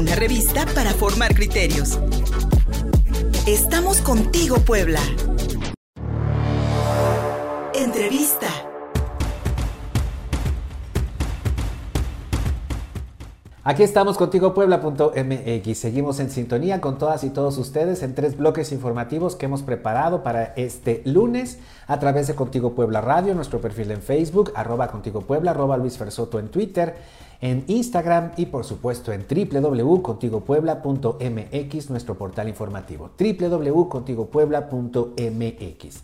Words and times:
una 0.00 0.14
revista 0.14 0.64
para 0.74 0.94
formar 0.94 1.34
criterios. 1.34 1.98
Estamos 3.46 4.00
contigo, 4.00 4.56
Puebla. 4.56 4.98
Entrevista. 7.74 8.46
Aquí 13.62 13.82
estamos 13.82 14.16
contigo 14.16 14.54
puebla.mx. 14.54 15.78
Seguimos 15.78 16.18
en 16.18 16.30
sintonía 16.30 16.80
con 16.80 16.96
todas 16.96 17.22
y 17.22 17.28
todos 17.28 17.58
ustedes 17.58 18.02
en 18.02 18.14
tres 18.14 18.38
bloques 18.38 18.72
informativos 18.72 19.36
que 19.36 19.44
hemos 19.44 19.62
preparado 19.62 20.22
para 20.22 20.54
este 20.56 21.02
lunes 21.04 21.58
a 21.86 21.98
través 21.98 22.26
de 22.26 22.34
Contigo 22.34 22.74
Puebla 22.74 23.02
Radio, 23.02 23.34
nuestro 23.34 23.60
perfil 23.60 23.90
en 23.90 24.00
Facebook, 24.00 24.50
arroba 24.54 24.88
Contigo 24.88 25.20
Puebla, 25.20 25.50
arroba 25.50 25.76
Luis 25.76 25.98
Fersoto 25.98 26.38
en 26.38 26.48
Twitter, 26.48 26.96
en 27.40 27.62
Instagram 27.68 28.32
y 28.36 28.46
por 28.46 28.64
supuesto 28.64 29.12
en 29.12 29.24
www.contigopuebla.mx, 29.28 31.90
nuestro 31.90 32.16
portal 32.16 32.48
informativo, 32.48 33.10
www.contigopuebla.mx. 33.18 36.02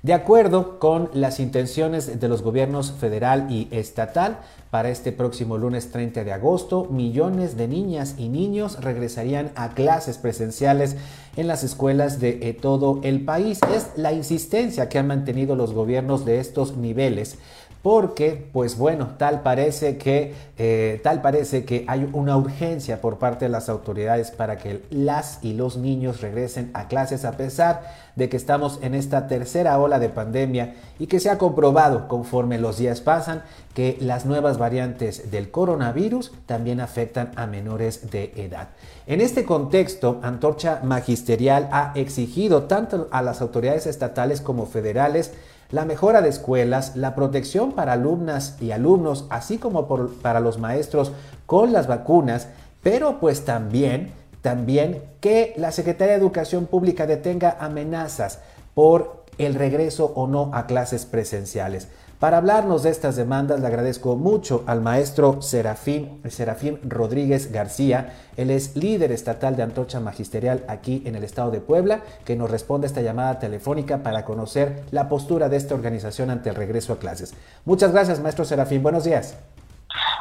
De 0.00 0.14
acuerdo 0.14 0.78
con 0.78 1.10
las 1.12 1.40
intenciones 1.40 2.20
de 2.20 2.28
los 2.28 2.42
gobiernos 2.42 2.92
federal 2.92 3.48
y 3.50 3.66
estatal, 3.72 4.38
para 4.70 4.90
este 4.90 5.12
próximo 5.12 5.56
lunes 5.56 5.90
30 5.90 6.24
de 6.24 6.32
agosto, 6.32 6.86
millones 6.90 7.56
de 7.56 7.68
niñas 7.68 8.14
y 8.18 8.28
niños 8.28 8.80
regresarían 8.80 9.50
a 9.56 9.70
clases 9.70 10.18
presenciales 10.18 10.96
en 11.36 11.48
las 11.48 11.64
escuelas 11.64 12.20
de 12.20 12.38
eh, 12.42 12.52
todo 12.52 13.00
el 13.02 13.24
país. 13.24 13.60
Es 13.74 13.92
la 13.96 14.12
insistencia 14.12 14.88
que 14.88 14.98
han 14.98 15.06
mantenido 15.06 15.56
los 15.56 15.72
gobiernos 15.72 16.24
de 16.24 16.38
estos 16.38 16.76
niveles 16.76 17.38
porque, 17.82 18.48
pues 18.52 18.76
bueno, 18.76 19.14
tal 19.18 19.42
parece 19.42 19.98
que, 19.98 20.34
eh, 20.58 21.00
tal 21.04 21.22
parece 21.22 21.64
que 21.64 21.84
hay 21.86 22.08
una 22.12 22.36
urgencia 22.36 23.00
por 23.00 23.18
parte 23.18 23.44
de 23.44 23.50
las 23.50 23.68
autoridades 23.68 24.30
para 24.30 24.58
que 24.58 24.82
las 24.90 25.38
y 25.42 25.54
los 25.54 25.76
niños 25.76 26.20
regresen 26.20 26.70
a 26.74 26.88
clases 26.88 27.24
a 27.24 27.32
pesar 27.32 27.82
de 28.16 28.28
que 28.28 28.36
estamos 28.36 28.80
en 28.82 28.94
esta 28.94 29.28
tercera 29.28 29.78
ola 29.78 30.00
de 30.00 30.08
pandemia 30.08 30.74
y 30.98 31.06
que 31.06 31.20
se 31.20 31.30
ha 31.30 31.38
comprobado 31.38 32.08
conforme 32.08 32.58
los 32.58 32.78
días 32.78 33.00
pasan 33.00 33.44
que 33.74 33.96
las 34.00 34.26
nuevas 34.26 34.58
variantes 34.58 35.30
del 35.30 35.52
coronavirus 35.52 36.32
también 36.46 36.80
afectan 36.80 37.30
a 37.36 37.46
menores 37.46 38.10
de 38.10 38.32
edad. 38.34 38.70
En 39.06 39.20
este 39.20 39.44
contexto, 39.44 40.18
Antorcha 40.24 40.80
Magisterial 40.82 41.68
ha 41.70 41.92
exigido 41.94 42.64
tanto 42.64 43.06
a 43.12 43.22
las 43.22 43.40
autoridades 43.40 43.86
estatales 43.86 44.40
como 44.40 44.66
federales 44.66 45.32
la 45.70 45.84
mejora 45.84 46.22
de 46.22 46.30
escuelas, 46.30 46.96
la 46.96 47.14
protección 47.14 47.72
para 47.72 47.92
alumnas 47.92 48.56
y 48.60 48.70
alumnos, 48.70 49.26
así 49.30 49.58
como 49.58 49.86
para 50.22 50.40
los 50.40 50.58
maestros 50.58 51.12
con 51.46 51.72
las 51.72 51.86
vacunas, 51.86 52.48
pero 52.82 53.20
pues 53.20 53.44
también, 53.44 54.12
también 54.40 55.02
que 55.20 55.54
la 55.56 55.72
Secretaría 55.72 56.14
de 56.14 56.20
Educación 56.20 56.66
Pública 56.66 57.06
detenga 57.06 57.56
amenazas 57.60 58.40
por 58.74 59.24
el 59.36 59.54
regreso 59.54 60.12
o 60.14 60.26
no 60.26 60.50
a 60.54 60.66
clases 60.66 61.04
presenciales. 61.04 61.88
Para 62.18 62.38
hablarnos 62.38 62.82
de 62.82 62.90
estas 62.90 63.14
demandas, 63.14 63.60
le 63.60 63.68
agradezco 63.68 64.16
mucho 64.16 64.64
al 64.66 64.80
maestro 64.80 65.40
Serafín, 65.40 66.20
Serafín 66.28 66.80
Rodríguez 66.82 67.52
García. 67.52 68.12
Él 68.36 68.50
es 68.50 68.74
líder 68.74 69.12
estatal 69.12 69.54
de 69.54 69.62
Antorcha 69.62 70.00
Magisterial 70.00 70.64
aquí 70.68 71.00
en 71.06 71.14
el 71.14 71.22
estado 71.22 71.52
de 71.52 71.60
Puebla, 71.60 72.00
que 72.24 72.34
nos 72.34 72.50
responde 72.50 72.86
a 72.86 72.88
esta 72.88 73.02
llamada 73.02 73.38
telefónica 73.38 74.02
para 74.02 74.24
conocer 74.24 74.84
la 74.90 75.08
postura 75.08 75.48
de 75.48 75.58
esta 75.58 75.76
organización 75.76 76.30
ante 76.30 76.48
el 76.48 76.56
regreso 76.56 76.92
a 76.92 76.98
clases. 76.98 77.36
Muchas 77.64 77.92
gracias, 77.92 78.18
maestro 78.18 78.44
Serafín. 78.44 78.82
Buenos 78.82 79.04
días. 79.04 79.38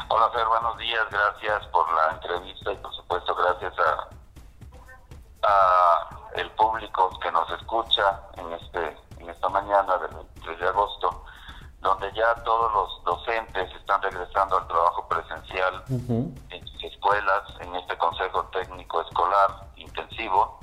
Hola, 0.09 0.29
Fer. 0.29 0.45
Buenos 0.45 0.77
días. 0.77 1.03
Gracias 1.09 1.65
por 1.71 1.91
la 1.95 2.11
entrevista 2.13 2.73
y, 2.73 2.75
por 2.75 2.93
supuesto, 2.93 3.33
gracias 3.33 3.73
a, 3.79 4.07
el 6.35 6.51
público 6.51 7.09
que 7.23 7.31
nos 7.31 7.49
escucha 7.59 8.21
en 8.35 8.53
este 8.53 8.97
en 9.19 9.29
esta 9.29 9.49
mañana 9.49 9.97
del 9.97 10.11
3 10.43 10.59
de 10.59 10.67
agosto 10.67 11.23
donde 11.81 12.11
ya 12.13 12.33
todos 12.43 12.73
los 12.73 13.03
docentes 13.03 13.73
están 13.75 14.01
regresando 14.01 14.57
al 14.57 14.67
trabajo 14.67 15.07
presencial 15.07 15.83
en 15.87 16.67
sus 16.67 16.83
escuelas, 16.83 17.43
en 17.59 17.75
este 17.75 17.97
Consejo 17.97 18.43
Técnico 18.45 19.01
Escolar 19.01 19.63
Intensivo, 19.75 20.59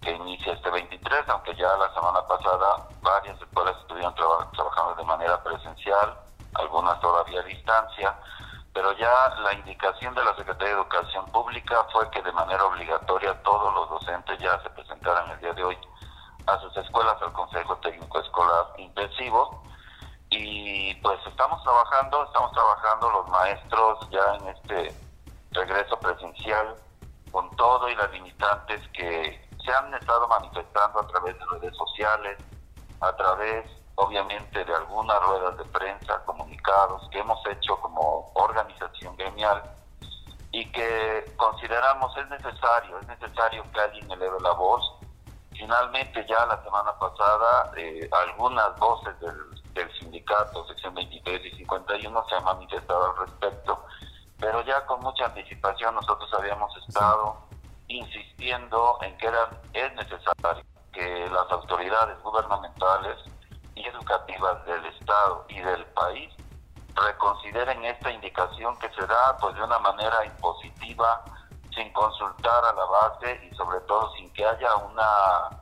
que 0.00 0.12
inicia 0.12 0.52
este 0.52 0.70
23, 0.70 1.28
aunque 1.28 1.54
ya 1.56 1.76
la 1.76 1.92
semana 1.94 2.26
pasada 2.26 2.86
varias 3.02 3.40
escuelas 3.40 3.76
estuvieron 3.80 4.14
trabajando 4.14 4.94
de 4.96 5.04
manera 5.04 5.42
presencial, 5.42 6.14
algunas 6.54 7.00
todavía 7.00 7.40
a 7.40 7.44
distancia, 7.44 8.14
pero 8.72 8.92
ya 8.92 9.10
la 9.42 9.54
indicación 9.54 10.14
de 10.14 10.24
la 10.24 10.36
Secretaría 10.36 10.74
de 10.74 10.80
Educación 10.80 11.24
Pública 11.26 11.84
fue 11.92 12.08
que 12.10 12.22
de 12.22 12.32
manera 12.32 12.64
obligatoria 12.64 13.34
todos 13.42 13.74
los 13.74 13.90
docentes 13.90 14.38
ya 14.38 14.62
se 14.62 14.70
presentaran 14.70 15.30
el 15.30 15.40
día 15.40 15.52
de 15.54 15.64
hoy 15.64 15.78
a 16.46 16.60
sus 16.60 16.76
escuelas 16.76 17.20
al 17.20 17.32
Consejo 17.32 17.76
Técnico 17.78 18.20
Escolar 18.20 18.66
Intensivo 18.78 19.62
y 20.30 20.94
pues 20.96 21.18
estamos 21.26 21.62
trabajando, 21.62 22.24
estamos 22.24 22.52
trabajando 22.52 23.10
los 23.10 23.28
maestros 23.28 24.10
ya 24.10 24.34
en 24.40 24.48
este 24.48 24.94
regreso 25.52 25.98
presencial 25.98 26.74
con 27.30 27.50
todo 27.56 27.88
y 27.88 27.94
las 27.94 28.10
limitantes 28.12 28.80
que 28.92 29.48
se 29.64 29.72
han 29.72 29.92
estado 29.94 30.28
manifestando 30.28 31.00
a 31.00 31.06
través 31.06 31.38
de 31.38 31.44
redes 31.46 31.76
sociales, 31.76 32.38
a 33.00 33.12
través 33.16 33.66
obviamente 33.96 34.64
de 34.64 34.74
algunas 34.74 35.20
ruedas 35.24 35.56
de 35.58 35.64
prensa, 35.64 36.24
comunicados 36.24 37.08
que 37.10 37.18
hemos 37.18 37.38
hecho 37.46 37.76
como 37.80 38.30
organización 38.34 39.16
gremial 39.16 39.62
y 40.52 40.70
que 40.70 41.32
consideramos 41.36 42.16
es 42.16 42.28
necesario, 42.28 42.98
es 43.00 43.06
necesario 43.08 43.64
que 43.72 43.80
alguien 43.80 44.10
eleve 44.10 44.40
la 44.40 44.52
voz. 44.52 44.82
Finalmente 45.50 46.24
ya 46.28 46.46
la 46.46 46.62
semana 46.62 46.96
pasada 46.98 47.72
eh, 47.76 48.08
algunas 48.12 48.78
voces 48.78 49.18
del 49.20 49.57
del 49.78 49.98
sindicato, 49.98 50.66
sección 50.66 50.94
23 50.94 51.40
y 51.46 51.56
51, 51.58 52.24
se 52.28 52.34
ha 52.34 52.40
manifestado 52.40 53.10
al 53.10 53.26
respecto, 53.26 53.84
pero 54.38 54.62
ya 54.64 54.84
con 54.86 55.00
mucha 55.00 55.26
anticipación 55.26 55.94
nosotros 55.94 56.28
habíamos 56.34 56.76
estado 56.76 57.48
insistiendo 57.86 58.98
en 59.02 59.16
que 59.18 59.26
era, 59.28 59.50
es 59.72 59.94
necesario 59.94 60.64
que 60.92 61.28
las 61.30 61.50
autoridades 61.50 62.20
gubernamentales 62.22 63.18
y 63.74 63.86
educativas 63.86 64.64
del 64.66 64.84
Estado 64.86 65.46
y 65.48 65.60
del 65.60 65.84
país 65.86 66.34
reconsideren 66.94 67.84
esta 67.84 68.10
indicación 68.10 68.76
que 68.78 68.90
se 68.90 69.06
da 69.06 69.36
pues 69.40 69.54
de 69.54 69.62
una 69.62 69.78
manera 69.78 70.24
impositiva, 70.24 71.24
sin 71.74 71.92
consultar 71.92 72.64
a 72.64 72.72
la 72.72 72.84
base 72.84 73.48
y 73.48 73.54
sobre 73.54 73.80
todo 73.82 74.12
sin 74.14 74.32
que 74.32 74.44
haya 74.44 74.74
una 74.76 75.60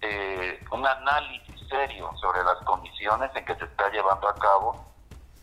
eh, 0.00 0.64
un 0.70 0.86
análisis 0.86 1.47
serio 1.68 2.10
sobre 2.20 2.42
las 2.44 2.58
condiciones 2.64 3.30
en 3.34 3.44
que 3.44 3.54
se 3.56 3.64
está 3.64 3.90
llevando 3.90 4.28
a 4.28 4.34
cabo 4.34 4.84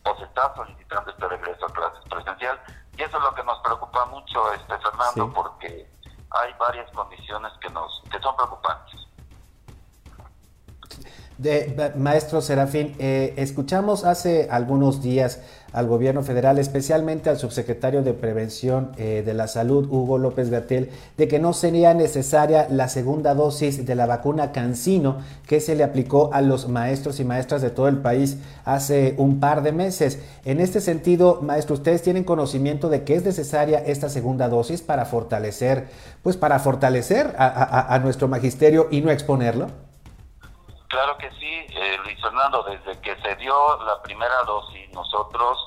o 0.03 0.15
se 0.17 0.23
está 0.23 0.53
solicitando 0.55 1.11
este 1.11 1.27
regreso 1.27 1.65
a 1.65 1.73
clases 1.73 2.03
presencial. 2.09 2.59
Y 2.97 3.03
eso 3.03 3.17
es 3.17 3.23
lo 3.23 3.35
que 3.35 3.43
nos 3.43 3.59
preocupa 3.59 4.05
mucho, 4.05 4.53
este 4.53 4.77
Fernando, 4.77 5.33
porque 5.33 5.89
hay 6.29 6.53
varias 6.59 6.89
condiciones 6.91 7.51
que 7.61 7.69
nos 7.69 8.01
que 8.11 8.19
son 8.19 8.35
preocupantes. 8.35 9.07
De, 11.37 11.91
maestro 11.97 12.39
Serafín, 12.39 12.95
eh, 12.97 13.33
escuchamos 13.35 14.05
hace 14.05 14.47
algunos 14.49 15.03
días 15.03 15.41
al 15.73 15.85
gobierno 15.85 16.23
federal, 16.23 16.57
especialmente 16.59 17.29
al 17.29 17.37
subsecretario 17.37 18.03
de 18.03 18.13
Prevención 18.13 18.93
eh, 18.97 19.21
de 19.25 19.33
la 19.33 19.49
Salud, 19.49 19.85
Hugo 19.91 20.17
López 20.17 20.49
Gatel, 20.49 20.91
de 21.17 21.27
que 21.27 21.37
no 21.37 21.51
sería 21.51 21.93
necesaria 21.93 22.67
la 22.69 22.87
segunda 22.87 23.33
dosis 23.33 23.85
de 23.85 23.95
la 23.95 24.05
vacuna 24.05 24.53
Cancino 24.53 25.17
que 25.45 25.59
se 25.59 25.75
le 25.75 25.83
aplicó 25.83 26.29
a 26.31 26.41
los 26.41 26.69
maestros 26.69 27.19
y 27.19 27.25
maestras 27.25 27.61
de 27.61 27.69
todo 27.69 27.89
el 27.89 27.97
país 27.97 28.37
hace 28.63 29.15
un 29.17 29.41
par 29.41 29.61
de 29.61 29.73
meses. 29.73 30.19
En 30.45 30.61
este 30.61 30.79
sentido, 30.79 31.41
maestro, 31.41 31.73
¿ustedes 31.73 32.01
tienen 32.01 32.23
conocimiento 32.23 32.87
de 32.87 33.03
que 33.03 33.15
es 33.15 33.25
necesaria 33.25 33.79
esta 33.79 34.07
segunda 34.07 34.47
dosis 34.47 34.81
para 34.81 35.03
fortalecer, 35.03 35.87
pues 36.23 36.37
para 36.37 36.59
fortalecer 36.59 37.35
a 37.37 37.99
nuestro 38.01 38.29
magisterio 38.29 38.87
y 38.89 39.01
no 39.01 39.11
exponerlo? 39.11 39.84
Claro 40.95 41.17
que 41.17 41.29
sí, 41.31 41.65
eh, 41.75 41.97
Luis 42.05 42.17
Fernando, 42.21 42.63
desde 42.63 42.97
que 43.01 43.17
se 43.17 43.35
dio 43.35 43.53
la 43.83 44.01
primera 44.01 44.43
dosis, 44.43 44.89
nosotros 44.93 45.65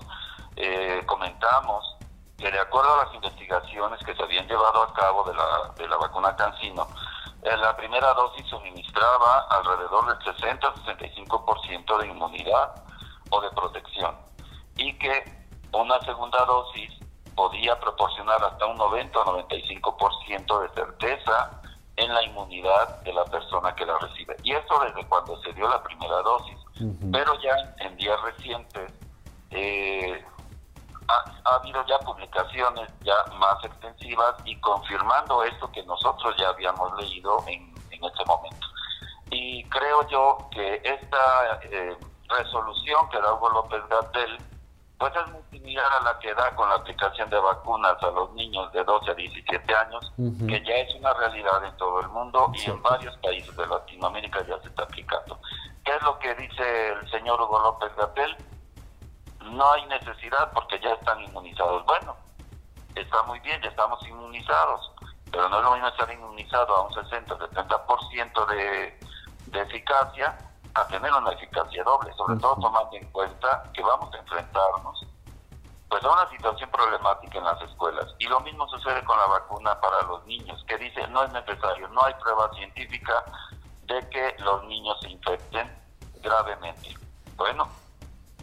eh, 0.56 1.02
comentamos 1.04 1.98
que 2.38 2.50
de 2.50 2.58
acuerdo 2.58 2.94
a 2.94 3.04
las 3.04 3.14
investigaciones 3.14 4.02
que 4.06 4.14
se 4.14 4.22
habían 4.22 4.48
llevado 4.48 4.82
a 4.84 4.92
cabo 4.94 5.24
de 5.24 5.34
la, 5.34 5.70
de 5.76 5.86
la 5.86 5.98
vacuna 5.98 6.34
Cancino, 6.34 6.88
eh, 7.42 7.54
la 7.58 7.76
primera 7.76 8.14
dosis 8.14 8.46
suministraba 8.46 9.40
alrededor 9.50 10.16
del 10.16 10.34
60-65% 10.34 11.98
de 11.98 12.06
inmunidad 12.06 12.82
o 13.28 13.42
de 13.42 13.50
protección 13.50 14.16
y 14.78 14.98
que 14.98 15.24
una 15.72 16.00
segunda 16.06 16.42
dosis 16.46 16.90
podía 17.36 17.78
proporcionar 17.78 18.42
hasta 18.42 18.64
un 18.64 18.78
90 18.78 19.18
o 19.18 19.42
95% 19.46 20.62
de 20.62 20.68
certeza 20.70 21.60
en 21.98 22.14
la 22.14 22.22
inmunidad 22.22 23.02
de 23.02 23.12
la 23.12 23.24
persona 23.24 23.74
que 23.74 23.84
la 23.84 23.98
recibe. 23.98 24.36
Y 24.44 24.52
esto 24.52 24.78
desde 24.80 25.06
cuando 25.08 25.36
se 25.42 25.52
dio 25.52 25.68
la 25.68 25.82
primera 25.82 26.22
dosis. 26.22 26.58
Pero 27.12 27.40
ya 27.40 27.74
en 27.80 27.96
días 27.96 28.20
recientes, 28.22 28.92
eh, 29.50 30.24
ha, 31.08 31.54
habido 31.56 31.84
ya 31.86 31.98
publicaciones 31.98 32.88
ya 33.02 33.16
más 33.38 33.64
extensivas 33.64 34.36
y 34.44 34.54
confirmando 34.60 35.42
esto 35.42 35.70
que 35.72 35.82
nosotros 35.84 36.36
ya 36.38 36.50
habíamos 36.50 36.96
leído 37.02 37.42
en, 37.48 37.74
en 37.90 38.04
este 38.04 38.24
momento. 38.26 38.66
Y 39.30 39.64
creo 39.64 40.08
yo 40.08 40.38
que 40.52 40.80
esta 40.84 41.60
eh, 41.62 41.96
resolución 42.28 43.08
que 43.10 43.20
da 43.20 43.34
Hugo 43.34 43.50
López 43.50 43.82
Gatel, 43.88 44.38
pues 44.98 45.12
es 45.16 45.32
muy 45.32 45.42
similar 45.68 45.92
a 46.00 46.02
la 46.02 46.18
que 46.18 46.34
da 46.34 46.54
con 46.54 46.68
la 46.68 46.76
aplicación 46.76 47.28
de 47.28 47.38
vacunas 47.38 48.02
a 48.02 48.10
los 48.10 48.32
niños 48.32 48.72
de 48.72 48.82
12 48.84 49.10
a 49.10 49.14
17 49.14 49.74
años, 49.74 50.12
que 50.16 50.64
ya 50.64 50.74
es 50.74 50.94
una 50.94 51.12
realidad 51.14 51.64
en 51.64 51.76
todo 51.76 52.00
el 52.00 52.08
mundo 52.08 52.50
y 52.54 52.70
en 52.70 52.82
varios 52.82 53.16
países 53.18 53.54
de 53.54 53.66
Latinoamérica 53.66 54.44
ya 54.46 54.58
se 54.62 54.68
está 54.68 54.84
aplicando. 54.84 55.38
¿Qué 55.84 55.94
es 55.94 56.02
lo 56.02 56.18
que 56.18 56.34
dice 56.36 56.88
el 56.92 57.10
señor 57.10 57.40
Hugo 57.40 57.60
López 57.60 57.94
Gatel? 57.96 58.36
No 59.42 59.72
hay 59.72 59.84
necesidad 59.86 60.50
porque 60.52 60.80
ya 60.80 60.92
están 60.94 61.22
inmunizados. 61.22 61.84
Bueno, 61.84 62.16
está 62.94 63.22
muy 63.24 63.38
bien, 63.40 63.60
ya 63.62 63.68
estamos 63.68 64.02
inmunizados, 64.06 64.90
pero 65.30 65.48
no 65.48 65.58
es 65.58 65.64
lo 65.64 65.72
mismo 65.72 65.88
estar 65.88 66.10
inmunizado 66.10 66.76
a 66.76 66.82
un 66.86 66.94
60-70% 66.94 68.46
de, 68.46 68.98
de 69.46 69.60
eficacia 69.60 70.36
a 70.74 70.86
tener 70.86 71.12
una 71.12 71.32
eficacia 71.32 71.84
doble, 71.84 72.12
sobre 72.14 72.38
todo 72.38 72.56
tomando 72.56 72.96
en 72.96 73.10
cuenta 73.10 73.64
que 73.74 73.82
vamos 73.82 74.14
a 74.14 74.18
enfrentarnos 74.18 75.08
pues 75.88 76.04
a 76.04 76.12
una 76.12 76.28
situación 76.30 76.70
problemática 76.70 77.38
en 77.38 77.44
las 77.44 77.60
escuelas. 77.62 78.14
Y 78.18 78.26
lo 78.26 78.40
mismo 78.40 78.68
sucede 78.68 79.02
con 79.04 79.18
la 79.18 79.26
vacuna 79.26 79.80
para 79.80 80.02
los 80.02 80.24
niños, 80.26 80.62
que 80.66 80.76
dice 80.76 81.06
no 81.08 81.24
es 81.24 81.32
necesario, 81.32 81.88
no 81.88 82.04
hay 82.04 82.14
prueba 82.14 82.50
científica 82.54 83.24
de 83.84 84.08
que 84.10 84.36
los 84.40 84.64
niños 84.64 84.98
se 85.00 85.10
infecten 85.10 85.78
gravemente. 86.22 86.94
Bueno, 87.36 87.68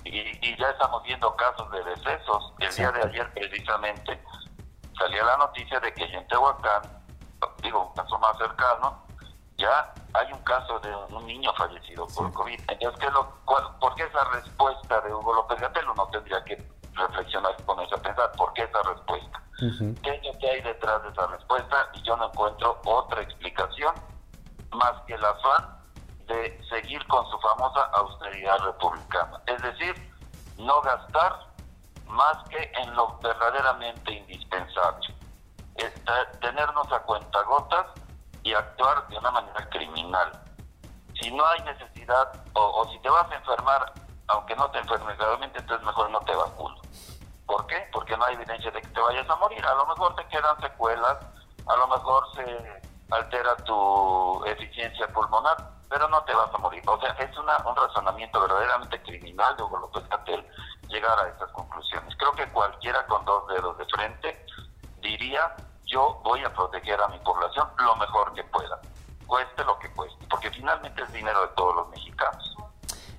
y, 0.04 0.56
ya 0.58 0.70
estamos 0.70 1.04
viendo 1.04 1.36
casos 1.36 1.70
de 1.72 1.84
decesos. 1.84 2.54
El 2.60 2.74
día 2.76 2.92
de 2.92 3.04
ayer 3.04 3.34
precisamente 3.34 4.22
salía 4.98 5.24
la 5.24 5.38
noticia 5.38 5.80
de 5.80 5.94
que 5.94 6.04
en 6.04 6.28
Tehuacán, 6.28 6.82
digo, 7.62 7.88
un 7.88 7.94
caso 7.94 8.18
más 8.20 8.38
cercano, 8.38 9.06
ya 9.58 9.94
hay 10.14 10.32
un 10.32 10.42
caso 10.44 10.80
de 10.80 10.96
un 10.96 11.26
niño 11.26 11.54
fallecido 11.54 12.08
por 12.08 12.32
COVID. 12.34 12.60
Entonces, 12.68 13.00
¿qué 13.00 13.12
lo, 13.12 13.30
¿por 13.46 13.96
qué 13.96 14.04
esa 14.04 14.24
respuesta 14.26 15.02
de 15.02 15.14
Hugo 15.14 15.34
López 15.34 15.60
Gatell? 15.60 15.90
Uno 15.90 16.08
tendría 16.08 16.44
que 16.44 16.56
reflexionar 16.96 17.56
con 17.66 17.80
eso, 17.82 17.98
pensar, 18.02 18.32
¿por 18.34 18.54
qué 18.54 18.64
esa 18.64 18.82
respuesta? 18.84 19.42
¿Qué 19.58 20.10
es 20.10 20.24
lo 20.24 20.40
que 20.40 20.50
hay 20.50 20.62
detrás 20.62 21.04
de 21.04 21.10
esa 21.10 21.28
respuesta? 21.28 21.90
Y 21.94 22.02
yo 22.04 22.18
no 22.18 22.28
encuentro 22.28 22.82
otra 22.86 23.22
explicación 23.22 23.96
más 24.72 24.94
que 25.08 25.14
el 25.14 25.24
afán 25.24 25.76
de 26.28 26.60
seguir 26.70 27.06
con 27.08 27.26
su 27.30 27.40
famosa 27.40 27.82
austeridad 27.94 28.58
republicana. 28.60 29.42
Es 29.46 29.62
decir, 29.62 29.96
no 30.58 30.82
gastar 30.82 31.48
más 32.08 32.38
que 32.50 32.72
en 32.82 32.96
lo 32.96 33.18
verdaderamente 33.20 34.12
indispensable. 34.12 35.14
tenernos 36.42 36.92
a 36.92 37.00
cuentagotas 37.00 37.88
y 38.44 38.54
actuar 38.54 39.08
de 39.08 39.18
una 39.18 39.32
manera 39.32 39.70
criminal. 39.70 40.32
Si 41.20 41.32
no 41.32 41.46
hay 41.46 41.62
necesidad 41.64 42.32
o, 42.54 42.88
si 42.92 43.00
te 43.00 43.10
vas 43.10 43.30
a 43.32 43.36
enfermar, 43.36 43.94
aunque 44.28 44.56
no 44.56 44.70
te 44.72 44.80
enfermes 44.80 45.18
gravemente, 45.18 45.60
entonces 45.60 45.86
mejor 45.86 46.10
no 46.12 46.20
te 46.22 46.36
vacuno. 46.36 46.85
¿Por 47.46 47.66
qué? 47.68 47.88
Porque 47.92 48.18
no 48.18 48.26
hay 48.26 48.36
evidencia 48.36 48.72
de 48.72 48.82
que 48.82 48.88
te 48.88 49.00
vayas 49.00 49.30
a 49.30 49.36
morir. 49.36 49.64
A 49.66 49.76
lo 49.76 49.86
mejor 49.86 50.16
te 50.16 50.28
quedan 50.28 50.60
secuelas, 50.62 51.18
a 51.68 51.76
lo 51.76 51.88
mejor 51.88 52.24
se 52.36 52.82
altera 53.12 53.56
tu 53.58 54.44
eficiencia 54.46 55.08
pulmonar, 55.10 55.58
pero 55.90 56.08
no 56.10 56.24
te 56.24 56.34
vas 56.34 56.54
a 56.54 56.58
morir. 56.58 56.84
O 56.88 57.00
sea, 57.00 57.12
es 57.12 57.38
una, 57.38 57.58
un 57.66 57.76
razonamiento 57.76 58.42
verdaderamente 58.42 59.02
criminal 59.04 59.56
de 59.58 59.64
Hugo 59.64 59.78
López 59.78 60.04
Catel 60.10 60.46
llegar 60.88 61.20
a 61.20 61.30
estas 61.30 61.52
conclusiones. 61.52 62.16
Creo 62.18 62.32
que 62.32 62.52
cualquiera 62.52 63.06
con 63.06 63.24
dos 63.26 63.48
dedos 63.48 63.78
de 63.78 63.86
frente 63.86 64.46
diría 65.02 65.56
yo 65.86 66.20
voy 66.24 66.44
a 66.44 66.54
proteger 66.54 67.00
a 67.02 67.08
mi 67.08 67.20
población 67.20 67.68
lo 67.78 67.96
mejor 67.96 68.34
que 68.34 68.44
pueda, 68.46 68.80
cueste 69.28 69.64
lo 69.64 69.78
que 69.80 69.92
cueste, 69.94 70.26
porque 70.30 70.50
finalmente 70.52 71.04
es 71.04 71.14
dinero 71.14 71.42
de 71.42 71.48
todos 71.50 71.76
los 71.76 71.90
mexicanos. 71.90 72.45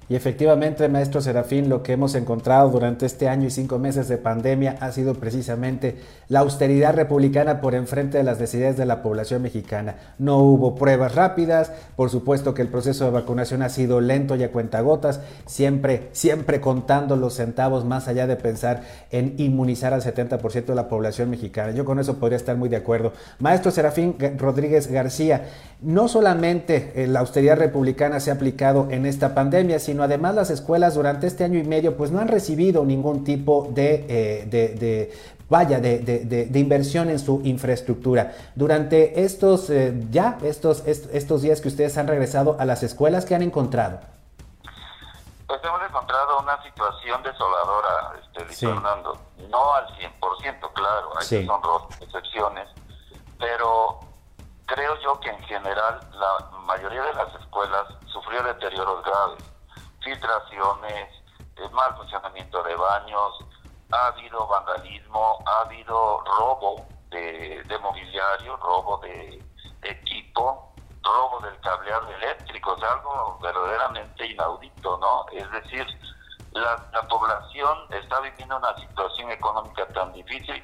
Y 0.09 0.15
efectivamente, 0.15 0.89
maestro 0.89 1.21
Serafín, 1.21 1.69
lo 1.69 1.83
que 1.83 1.93
hemos 1.93 2.15
encontrado 2.15 2.71
durante 2.71 3.07
este 3.07 3.29
año 3.29 3.49
y 3.49 3.51
cinco 3.51 3.81
meses 3.81 4.07
de 4.07 4.19
pandemia 4.19 4.77
ha 4.81 4.93
sido 4.93 5.15
precisamente 5.15 5.97
la 6.29 6.41
austeridad 6.41 6.95
republicana 6.95 7.61
por 7.61 7.75
enfrente 7.75 8.19
de 8.19 8.25
las 8.25 8.39
necesidades 8.39 8.77
de 8.77 8.87
la 8.87 9.03
población 9.03 9.43
mexicana. 9.43 9.97
No 10.19 10.39
hubo 10.39 10.77
pruebas 10.77 11.17
rápidas, 11.17 11.73
por 11.97 12.11
supuesto 12.11 12.55
que 12.55 12.63
el 12.63 12.69
proceso 12.69 13.05
de 13.05 13.11
vacunación 13.11 13.63
ha 13.63 13.69
sido 13.69 14.01
lento 14.01 14.37
y 14.37 14.45
a 14.45 14.53
cuentagotas, 14.53 15.21
siempre, 15.45 16.09
siempre 16.13 16.61
contando 16.61 17.17
los 17.17 17.35
centavos 17.35 17.85
más 17.85 18.07
allá 18.07 18.29
de 18.29 18.37
pensar 18.37 18.83
en 19.11 19.35
inmunizar 19.39 19.93
al 19.93 20.03
70% 20.03 20.67
de 20.67 20.75
la 20.77 20.89
población 20.89 21.31
mexicana. 21.31 21.73
Yo 21.73 21.85
con 21.85 21.99
eso 21.99 22.19
podría 22.19 22.37
estar 22.37 22.57
muy 22.57 22.69
de 22.69 22.77
acuerdo. 22.77 23.13
Maestro 23.41 23.73
Serafín 23.73 24.17
Rodríguez 24.39 24.87
García, 24.87 25.47
no 25.81 26.07
solamente 26.07 26.93
eh, 26.95 27.09
la 27.09 27.21
austeridad 27.21 27.59
republicana 27.59 28.21
se 28.21 28.31
ha 28.31 28.35
aplicado 28.35 28.89
en 28.91 29.05
esta 29.05 29.35
pandemia, 29.35 29.79
sino 29.79 29.96
además 30.03 30.35
las 30.35 30.51
escuelas 30.51 30.95
durante 30.95 31.27
este 31.27 31.45
año 31.45 31.59
y 31.59 31.65
medio 31.65 31.97
pues 31.97 32.11
no 32.11 32.21
han 32.21 32.29
recibido 32.29 32.85
ningún 32.85 33.25
tipo 33.25 33.69
de, 33.71 34.07
eh, 34.09 34.47
de, 34.47 35.13
vaya, 35.49 35.79
de, 35.79 35.99
de, 35.99 36.59
inversión 36.59 37.11
en 37.11 37.19
su 37.19 37.41
infraestructura. 37.45 38.33
Durante 38.55 39.25
estos, 39.25 39.71
eh, 39.71 39.95
ya, 40.11 40.39
estos, 40.43 40.87
estos 40.87 41.43
días 41.43 41.61
que 41.61 41.69
ustedes 41.69 41.97
han 41.99 42.09
regresado 42.09 42.57
a 42.59 42.65
las 42.65 42.83
escuelas, 42.83 43.25
¿qué 43.25 43.35
han 43.35 43.43
encontrado? 43.43 44.01
Pues 45.47 45.61
hemos 45.63 45.83
encontrado 45.83 46.41
una 46.41 46.61
situación 46.63 47.23
desoladora, 47.23 48.15
este, 48.21 48.67
Fernando. 48.67 49.17
No 49.49 49.75
al 49.75 49.87
100%, 49.99 50.73
claro, 50.73 51.11
hay 51.19 51.25
sí. 51.25 51.47
son 51.47 51.61
dos 51.63 51.83
excepciones, 52.01 52.69
pero 53.39 54.01
creo 54.67 55.01
yo 55.01 55.21
que 55.21 55.31
en 55.31 55.43
general 55.45 56.01
la 56.13 56.51
mayoría 56.67 57.03
de 57.03 57.15
las 57.15 57.35
escuelas 57.41 57.87
sufrió 58.07 58.43
deterioros 58.43 59.05
graves, 59.05 59.45
filtraciones, 60.07 61.09
eh, 61.57 61.69
mal 61.73 61.97
funcionamiento 61.97 62.63
de 62.63 62.77
baños, 62.77 63.45
ha 63.91 64.07
habido 64.07 64.47
vandalismo, 64.47 65.39
ha 65.45 65.61
habido 65.63 66.23
robo 66.39 66.87
de, 67.11 67.79
mobiliario, 67.83 68.57
robo 68.57 68.99
de, 68.99 69.43
equipo, 69.83 70.73
robo 71.03 71.41
del 71.41 71.59
cableado 71.61 72.09
eléctrico, 72.11 72.73
o 72.73 72.85
algo 72.85 73.39
verdaderamente 73.41 74.27
inaudito, 74.27 74.97
¿no? 74.99 75.27
Es 75.33 75.51
decir, 75.51 75.87
la, 76.53 76.77
la 76.93 77.03
población 77.03 77.79
está 77.91 78.21
viviendo 78.21 78.57
una 78.57 78.75
situación 78.77 79.31
económica 79.31 79.87
tan 79.89 80.13
difícil 80.13 80.63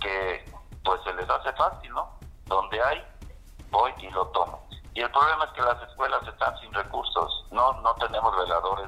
que 0.00 0.44
pues 0.84 1.00
se 1.04 1.12
les 1.14 1.28
hace 1.28 1.52
fácil, 1.52 1.90
¿no? 1.92 2.18
Donde 2.46 2.82
hay 2.82 3.04
voy 3.70 3.92
y 3.98 4.10
lo 4.10 4.26
tomo. 4.28 4.66
Y 4.94 5.00
el 5.00 5.10
problema 5.10 5.44
es 5.44 5.50
que 5.52 5.62
las 5.62 5.80
escuelas 5.88 6.26
están 6.26 6.58
sin 6.58 6.72
recursos, 6.72 7.46
no, 7.52 7.72
no 7.82 7.94
tenemos 7.94 8.34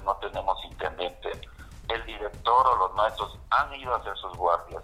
veladores, 0.01 0.05
no 0.05 0.17
tenemos 0.17 0.65
intendente. 0.65 1.31
El 1.89 2.05
director 2.07 2.67
o 2.67 2.77
los 2.77 2.95
maestros 2.95 3.39
han 3.51 3.75
ido 3.75 3.95
a 3.95 3.99
hacer 3.99 4.17
sus 4.17 4.37
guardias, 4.37 4.83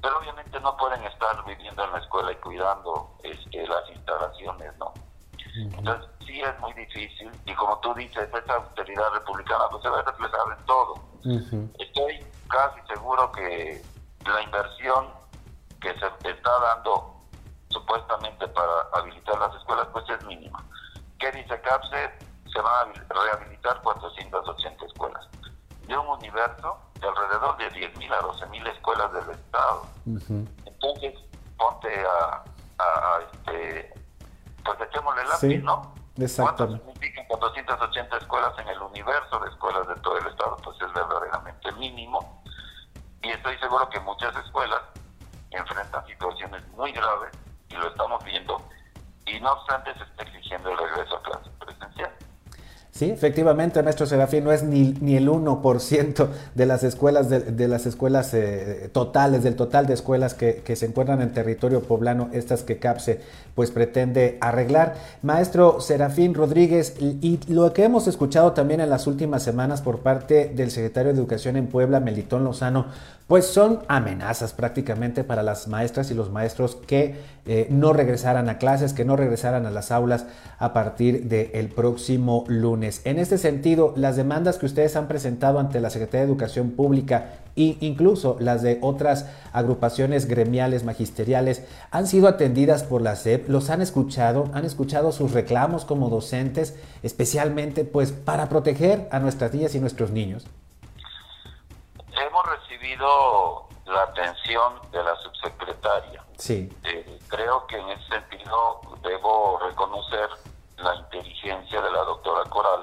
pero 0.00 0.18
obviamente 0.18 0.60
no 0.60 0.76
pueden 0.76 1.02
estar 1.04 1.44
viviendo 1.44 1.84
en 1.84 1.92
la 1.92 1.98
escuela 1.98 2.32
y 2.32 2.36
cuidando 2.36 3.10
este, 3.22 3.66
las 3.66 3.88
instalaciones, 3.90 4.76
¿no? 4.78 4.92
Entonces 5.54 6.08
sí 6.26 6.40
es 6.40 6.60
muy 6.60 6.72
difícil 6.72 7.30
y 7.44 7.54
como 7.54 7.78
tú 7.80 7.92
dices, 7.94 8.28
esa 8.32 8.54
austeridad 8.54 9.12
republicana 9.12 9.64
pues 9.70 9.82
se 9.82 9.90
ve 9.90 10.02
reflejada 10.02 10.56
en 10.58 10.66
todo. 10.66 10.94
Estoy 11.78 12.26
casi 12.48 12.80
seguro 12.88 13.30
que 13.32 13.82
la 14.24 14.42
inversión 14.42 15.08
que 15.80 15.90
se 15.98 16.30
está 16.30 16.58
dando 16.58 17.14
supuestamente 17.68 18.48
para 18.48 18.72
habilitar 18.94 19.38
las 19.38 19.54
escuelas, 19.56 19.88
pues 19.92 20.04
es 20.08 20.24
mínima. 20.24 20.64
¿Qué 21.18 21.30
dice 21.32 21.60
CAPSE? 21.60 22.31
Se 22.52 22.60
van 22.60 22.90
a 22.90 23.14
rehabilitar 23.14 23.80
480 23.82 24.86
escuelas. 24.86 25.28
De 25.86 25.96
un 25.96 26.06
universo 26.08 26.78
de 27.00 27.08
alrededor 27.08 27.56
de 27.56 27.70
10.000 27.72 28.12
a 28.12 28.20
12.000 28.20 28.68
escuelas 28.68 29.12
del 29.12 29.30
Estado. 29.30 29.86
Entonces, 30.06 31.18
ponte 31.56 31.88
a, 32.06 32.44
a, 32.78 33.20
este, 33.32 33.92
pues 34.64 34.80
echémosle 34.80 35.24
lápiz, 35.24 35.38
sí, 35.40 35.58
¿no? 35.58 35.94
Exactamente. 36.18 36.82
¿Cuánto 36.84 37.00
significan 37.00 37.26
480 37.26 38.16
escuelas 38.18 38.58
en 38.58 38.68
el 38.68 38.82
universo 38.82 39.38
de 39.40 39.50
escuelas 39.50 39.88
de 39.88 39.94
todo 39.96 40.18
el 40.18 40.26
Estado? 40.26 40.56
Pues 40.62 40.76
es 40.80 40.92
verdaderamente 40.92 41.72
mínimo. 41.72 42.42
Y 43.22 43.30
estoy 43.30 43.56
seguro 43.58 43.88
que 43.88 44.00
muchas 44.00 44.34
escuelas 44.36 44.82
enfrentan 45.50 46.06
situaciones 46.06 46.66
muy 46.68 46.92
graves 46.92 47.30
y 47.68 47.74
lo 47.74 47.88
estamos 47.88 48.22
viendo, 48.24 48.60
y 49.26 49.40
no 49.40 49.52
obstante 49.52 49.94
se 49.94 50.02
está 50.04 50.22
exigiendo 50.24 50.70
el 50.70 50.78
regreso 50.78 51.00
a. 51.00 51.01
Sí, 52.94 53.06
efectivamente, 53.10 53.82
maestro 53.82 54.04
Serafín, 54.04 54.44
no 54.44 54.52
es 54.52 54.64
ni, 54.64 54.94
ni 55.00 55.16
el 55.16 55.26
1% 55.26 56.28
de 56.54 56.66
las 56.66 56.84
escuelas, 56.84 57.30
de, 57.30 57.66
las 57.66 57.86
escuelas 57.86 58.34
eh, 58.34 58.90
totales, 58.92 59.42
del 59.42 59.56
total 59.56 59.86
de 59.86 59.94
escuelas 59.94 60.34
que, 60.34 60.56
que, 60.56 60.76
se 60.76 60.84
encuentran 60.84 61.22
en 61.22 61.32
territorio 61.32 61.80
poblano, 61.80 62.28
estas 62.34 62.64
que 62.64 62.76
CAPSE 62.76 63.20
pues 63.54 63.70
pretende 63.70 64.36
arreglar. 64.42 64.96
Maestro 65.22 65.80
Serafín 65.80 66.34
Rodríguez, 66.34 66.94
y 67.00 67.40
lo 67.48 67.72
que 67.72 67.84
hemos 67.84 68.08
escuchado 68.08 68.52
también 68.52 68.80
en 68.80 68.90
las 68.90 69.06
últimas 69.06 69.42
semanas 69.42 69.80
por 69.80 70.00
parte 70.00 70.52
del 70.54 70.70
secretario 70.70 71.14
de 71.14 71.18
Educación 71.18 71.56
en 71.56 71.68
Puebla, 71.68 71.98
Melitón 71.98 72.44
Lozano, 72.44 72.88
pues 73.32 73.46
son 73.46 73.78
amenazas 73.88 74.52
prácticamente 74.52 75.24
para 75.24 75.42
las 75.42 75.66
maestras 75.66 76.10
y 76.10 76.14
los 76.14 76.30
maestros 76.30 76.76
que 76.76 77.18
eh, 77.46 77.66
no 77.70 77.94
regresaran 77.94 78.50
a 78.50 78.58
clases, 78.58 78.92
que 78.92 79.06
no 79.06 79.16
regresaran 79.16 79.64
a 79.64 79.70
las 79.70 79.90
aulas 79.90 80.26
a 80.58 80.74
partir 80.74 81.30
del 81.30 81.68
próximo 81.68 82.44
lunes. 82.46 83.00
En 83.06 83.18
este 83.18 83.38
sentido, 83.38 83.94
las 83.96 84.16
demandas 84.16 84.58
que 84.58 84.66
ustedes 84.66 84.96
han 84.96 85.08
presentado 85.08 85.60
ante 85.60 85.80
la 85.80 85.88
Secretaría 85.88 86.26
de 86.26 86.30
Educación 86.30 86.72
Pública 86.72 87.30
e 87.56 87.78
incluso 87.80 88.36
las 88.38 88.60
de 88.60 88.76
otras 88.82 89.24
agrupaciones 89.54 90.26
gremiales 90.26 90.84
magisteriales 90.84 91.64
han 91.90 92.06
sido 92.06 92.28
atendidas 92.28 92.82
por 92.82 93.00
la 93.00 93.16
SEP, 93.16 93.48
los 93.48 93.70
han 93.70 93.80
escuchado, 93.80 94.50
han 94.52 94.66
escuchado 94.66 95.10
sus 95.10 95.32
reclamos 95.32 95.86
como 95.86 96.10
docentes, 96.10 96.76
especialmente 97.02 97.86
pues 97.86 98.12
para 98.12 98.50
proteger 98.50 99.08
a 99.10 99.20
nuestras 99.20 99.54
niñas 99.54 99.74
y 99.74 99.80
nuestros 99.80 100.10
niños 100.10 100.44
hemos 102.32 102.46
recibido 102.72 103.68
la 103.86 104.02
atención 104.02 104.74
de 104.90 105.02
la 105.02 105.16
subsecretaria. 105.16 106.24
Sí. 106.38 106.70
Eh, 106.84 107.18
creo 107.28 107.66
que 107.66 107.78
en 107.78 107.88
ese 107.90 108.08
sentido 108.08 108.80
debo 109.02 109.58
reconocer 109.62 110.28
la 110.78 110.94
inteligencia 110.96 111.80
de 111.80 111.90
la 111.90 112.04
doctora 112.04 112.48
Coral 112.50 112.80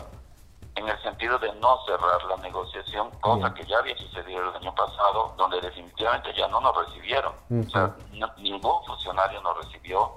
en 0.75 0.87
el 0.87 1.01
sentido 1.01 1.37
de 1.39 1.53
no 1.55 1.83
cerrar 1.85 2.23
la 2.25 2.37
negociación, 2.37 3.09
cosa 3.19 3.53
que 3.53 3.65
ya 3.65 3.79
había 3.79 3.97
sucedido 3.97 4.49
el 4.49 4.55
año 4.55 4.73
pasado, 4.75 5.33
donde 5.37 5.59
definitivamente 5.59 6.33
ya 6.37 6.47
no 6.47 6.61
nos 6.61 6.75
recibieron. 6.85 7.33
O 7.49 7.69
sea, 7.69 7.95
ningún 8.37 8.85
funcionario 8.85 9.41
nos 9.41 9.57
recibió, 9.57 10.09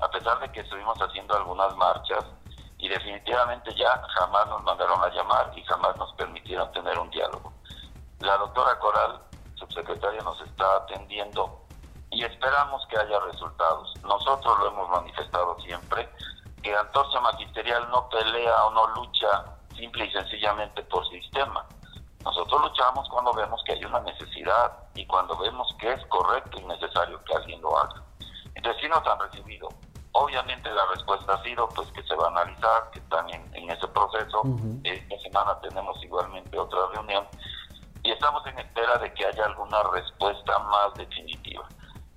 a 0.00 0.10
pesar 0.10 0.38
de 0.40 0.52
que 0.52 0.60
estuvimos 0.60 0.98
haciendo 0.98 1.34
algunas 1.34 1.74
marchas, 1.76 2.24
y 2.76 2.88
definitivamente 2.88 3.72
ya 3.74 4.02
jamás 4.08 4.46
nos 4.48 4.62
mandaron 4.64 5.02
a 5.02 5.08
llamar 5.08 5.50
y 5.56 5.62
jamás 5.62 5.96
nos 5.96 6.12
permitieron 6.14 6.70
tener 6.72 6.98
un 6.98 7.08
diálogo. 7.10 7.41
La 8.22 8.36
doctora 8.36 8.78
Coral, 8.78 9.20
subsecretaria, 9.56 10.22
nos 10.22 10.40
está 10.42 10.76
atendiendo 10.76 11.66
y 12.12 12.22
esperamos 12.22 12.86
que 12.86 12.96
haya 12.96 13.18
resultados. 13.18 13.92
Nosotros 14.04 14.60
lo 14.60 14.68
hemos 14.68 14.88
manifestado 14.90 15.58
siempre, 15.58 16.08
que 16.62 16.72
Antorcha 16.72 17.20
Magisterial 17.20 17.90
no 17.90 18.08
pelea 18.10 18.64
o 18.66 18.70
no 18.70 18.86
lucha 18.94 19.44
simple 19.76 20.06
y 20.06 20.12
sencillamente 20.12 20.84
por 20.84 21.04
sistema. 21.08 21.66
Nosotros 22.22 22.62
luchamos 22.62 23.08
cuando 23.08 23.32
vemos 23.32 23.60
que 23.66 23.72
hay 23.72 23.84
una 23.84 23.98
necesidad 23.98 24.72
y 24.94 25.04
cuando 25.06 25.36
vemos 25.38 25.74
que 25.80 25.92
es 25.92 26.06
correcto 26.06 26.60
y 26.60 26.64
necesario 26.64 27.20
que 27.24 27.34
alguien 27.34 27.60
lo 27.60 27.76
haga. 27.76 28.04
Entonces 28.54 28.82
sí 28.82 28.88
nos 28.88 29.04
han 29.04 29.18
recibido. 29.18 29.68
Obviamente 30.12 30.70
la 30.70 30.86
respuesta 30.94 31.34
ha 31.34 31.42
sido 31.42 31.68
pues 31.70 31.90
que 31.90 32.04
se 32.04 32.14
va 32.14 32.26
a 32.26 32.30
analizar, 32.30 32.88
que 32.92 33.00
están 33.00 33.28
en, 33.30 33.68
ese 33.68 33.88
proceso. 33.88 34.42
Esta 34.84 35.18
semana 35.18 35.58
tenemos 35.60 36.00
igualmente 36.04 36.56
otra 36.56 36.86
reunión 36.94 37.26
y 38.02 38.10
estamos 38.10 38.46
en 38.46 38.58
espera 38.58 38.98
de 38.98 39.12
que 39.14 39.26
haya 39.26 39.44
alguna 39.44 39.82
respuesta 39.92 40.58
más 40.58 40.94
definitiva. 40.94 41.66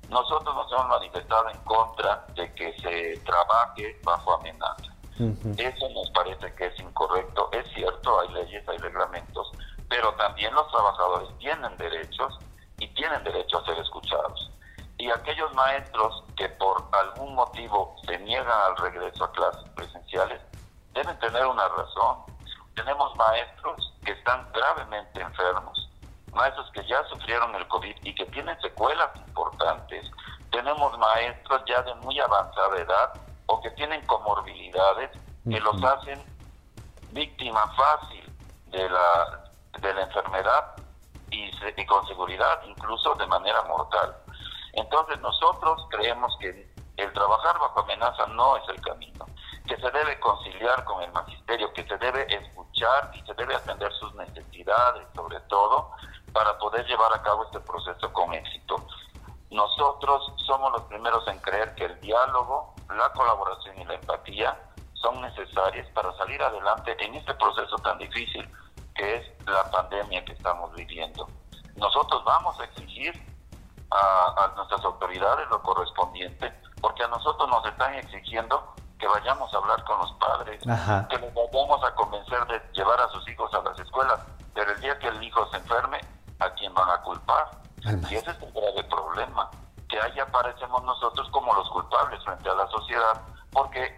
Nosotros 0.10 0.56
nos 0.56 0.72
hemos 0.72 0.88
manifestado 0.88 1.50
en 1.50 1.58
contra 1.60 2.25
de 2.36 2.54
que 2.54 2.74
se 2.80 3.20
trabaje 3.25 4.00
bajo 4.04 4.34
amenaza. 4.36 4.96
Eso 5.58 5.89
nos 5.89 6.10
parece 6.12 6.54
que 6.56 6.65
es 6.65 6.80
incorrecto. 6.80 7.50
Es 7.54 7.65
cierto, 7.74 8.20
hay 8.20 8.30
leyes, 8.30 8.68
hay 8.68 8.77
reglamentos, 8.77 9.51
pero 9.88 10.13
también 10.15 10.54
los 10.54 10.70
trabajadores 10.72 11.30
tienen 11.38 11.75
derechos 11.77 12.38
y 12.80 12.88
tienen 12.89 13.24
derecho 13.24 13.58
a 13.58 13.65
ser 13.65 13.80
escuchados. 13.80 14.51
Y 14.98 15.10
aquellos 15.10 15.54
maestros 15.54 16.24
que 16.36 16.50
por 16.50 16.84
algún 16.92 17.36
motivo 17.36 17.96
se 18.06 18.18
niegan 18.20 18.48
al 18.48 18.77
regreso 18.77 19.24
a 19.24 19.32
clases 19.32 19.70
presenciales 19.72 20.42
deben 20.94 21.18
tener 21.20 21.46
una 21.46 21.68
razón. 21.70 22.35
Tenemos 22.75 23.15
maestros 23.15 23.94
que 24.05 24.12
están 24.12 24.48
gravemente 24.53 25.22
enfermos, 25.22 25.89
maestros 26.34 26.70
que 26.72 26.86
ya 26.86 27.03
sufrieron 27.05 27.55
el 27.55 27.67
COVID 27.67 27.96
y 28.03 28.13
que 28.13 28.25
tienen 28.25 28.60
secuelas 28.62 29.10
importantes. 29.15 30.12
Tenemos 30.51 30.98
maestros 30.98 31.62
ya 31.67 31.82
de 31.84 31.96
muy 31.96 32.20
avanzada 32.20 32.77
edad 32.77 33.13
o 33.48 33.62
que 33.62 33.72
tienen 33.72 34.05
comorbilidades 34.05 35.12
que 35.50 35.60
los 35.60 35.82
hacen 35.84 36.24
víctima 37.12 37.65
fácil 37.75 38.25
de 38.67 38.89
la, 38.89 39.51
de 39.79 39.94
la 39.94 40.01
enfermedad 40.01 40.75
y, 41.32 41.50
y 41.77 41.86
con 41.86 42.05
seguridad 42.08 42.62
incluso 42.67 43.15
de 43.15 43.27
manera 43.27 43.62
mortal. 43.63 44.15
Entonces 44.74 45.20
nosotros 45.22 45.88
creemos 45.89 46.36
que 46.39 46.74
el 46.98 47.13
trabajar 47.13 47.58
bajo 47.60 47.82
amenaza 47.82 48.25
no 48.27 48.58
es 48.58 48.63
el 48.70 48.82
camino, 48.82 49.25
que 49.67 49.77
se 49.77 49.91
debe 49.91 50.19
conciliar 50.19 50.84
con 50.84 51.01
el 51.01 51.12
magisterio, 51.12 51.74
que 51.74 51.86
se 51.86 51.98
debe 51.98 52.25
escuchar 52.34 53.12
y 53.13 53.22
se 53.22 53.34
debe 53.34 53.55
atender 53.55 53.91
sus 53.93 54.13
necesidades 54.15 55.07
sobre 55.15 55.39
todo 55.41 55.91
para 56.34 56.57
poder 56.57 56.86
llevar 56.86 57.13
a 57.13 57.22
cabo 57.22 57.45
este 57.45 57.60
proceso 57.62 58.12
con 58.13 58.34
éxito. 58.34 58.75
Nosotros 59.50 60.34
somos 60.45 60.72
los 60.72 60.81
primeros 60.84 61.27
en 61.27 61.39
creer 61.39 61.74
que 61.75 61.86
el 61.86 62.00
diálogo, 62.01 62.75
la 62.89 63.12
colaboración 63.13 63.79
y 63.79 63.86
la 63.86 63.95
empatía 63.95 64.57
son 64.93 65.22
necesarias 65.22 65.88
para 65.93 66.12
salir 66.17 66.41
adelante 66.41 66.95
en 67.00 67.15
este 67.15 67.34
proceso 67.36 67.75
tan 67.77 67.98
difícil 67.98 68.50
que 68.95 69.15
es 69.17 69.45
la 69.45 69.69
pandemia 69.72 70.24
que 70.25 70.34
estamos 70.34 70.74
viviendo. 70.74 71.27
Nosotros 71.75 72.24
vamos 72.24 72.60
a 72.60 72.65
exigir 72.65 73.13
a, 73.91 74.53
nuestras 74.55 74.84
autoridades 74.84 75.48
lo 75.50 75.62
correspondiente, 75.62 76.51
porque 76.81 77.03
a 77.03 77.07
nosotros 77.07 77.50
nos 77.50 77.65
están 77.65 77.95
exigiendo 77.95 78.74
que 79.06 79.20
vayamos 79.20 79.54
a 79.54 79.58
hablar 79.58 79.84
con 79.84 80.00
los 80.00 80.12
padres, 80.14 80.60
que 80.62 81.18
les 81.20 81.34
vayamos 81.36 81.84
a 81.84 81.94
convencer 81.94 82.44
de 82.48 82.60
llevar 82.74 83.00
a 83.00 83.08
sus 83.10 83.30
hijos 83.30 83.54
a 83.54 83.62
las 83.62 83.80
escuelas, 83.80 84.20
pero 84.56 84.72
el 84.72 84.82
día 84.82 84.98
que 84.98 85.10
el 85.10 85.22
hijo 85.22 85.48
se 85.52 85.58
enferme, 85.58 86.02
¿a 86.40 86.50
quién 86.56 86.74
van 86.74 86.90
a 86.90 87.00
culpar? 87.04 87.52
Y 88.10 88.16
ese 88.16 88.32
es 88.32 88.42
el 88.42 88.52
grave 88.52 88.84
problema, 88.86 89.52
que 89.88 90.02
ahí 90.02 90.20
aparecemos 90.20 90.84
nosotros 90.84 91.30
como 91.30 91.54
los 91.54 91.70
culpables 91.70 92.24
frente 92.24 92.50
a 92.50 92.56
la 92.56 92.68
sociedad, 92.68 93.22
porque, 93.52 93.96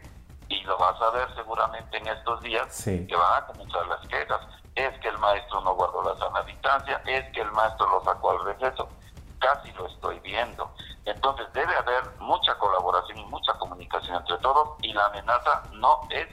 y 0.50 0.62
lo 0.64 0.78
vas 0.78 1.02
a 1.02 1.10
ver 1.12 1.34
seguramente 1.36 1.98
en 2.00 2.08
estos 2.08 2.42
días, 2.42 2.84
que 2.84 3.16
van 3.16 3.44
a 3.44 3.48
comenzar 3.48 3.88
las 3.88 4.06
quejas, 4.10 4.42
es 4.76 5.00
que 5.00 5.08
el 5.08 5.18
maestro 5.20 5.62
no 5.62 5.74
guardó 5.74 6.04
la 6.04 6.18
sana 6.18 6.42
distancia, 6.42 7.02
es 7.06 7.32
que 7.32 7.40
el 7.40 7.52
maestro 7.54 7.90
lo 7.90 8.04
sacó 8.04 8.32
al 8.32 8.44
receso 8.44 8.90
casi 9.40 9.72
lo 9.74 9.88
estoy 9.88 10.20
viendo. 10.20 10.72
Entonces 11.06 11.48
debe 11.54 11.76
haber 11.76 12.04
mucha 12.20 12.58
colaboración 12.58 13.18
y 13.20 13.26
mucha 13.26 13.54
comunicación 13.58 14.18
entre 14.18 14.38
todos 14.38 14.78
y 14.82 14.94
la 14.94 15.06
amenaza 15.08 15.64
no 15.74 16.08
es 16.10 16.28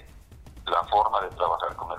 la 0.66 0.82
forma 0.84 1.20
de 1.20 1.30
trabajar 1.30 1.76
con. 1.76 1.93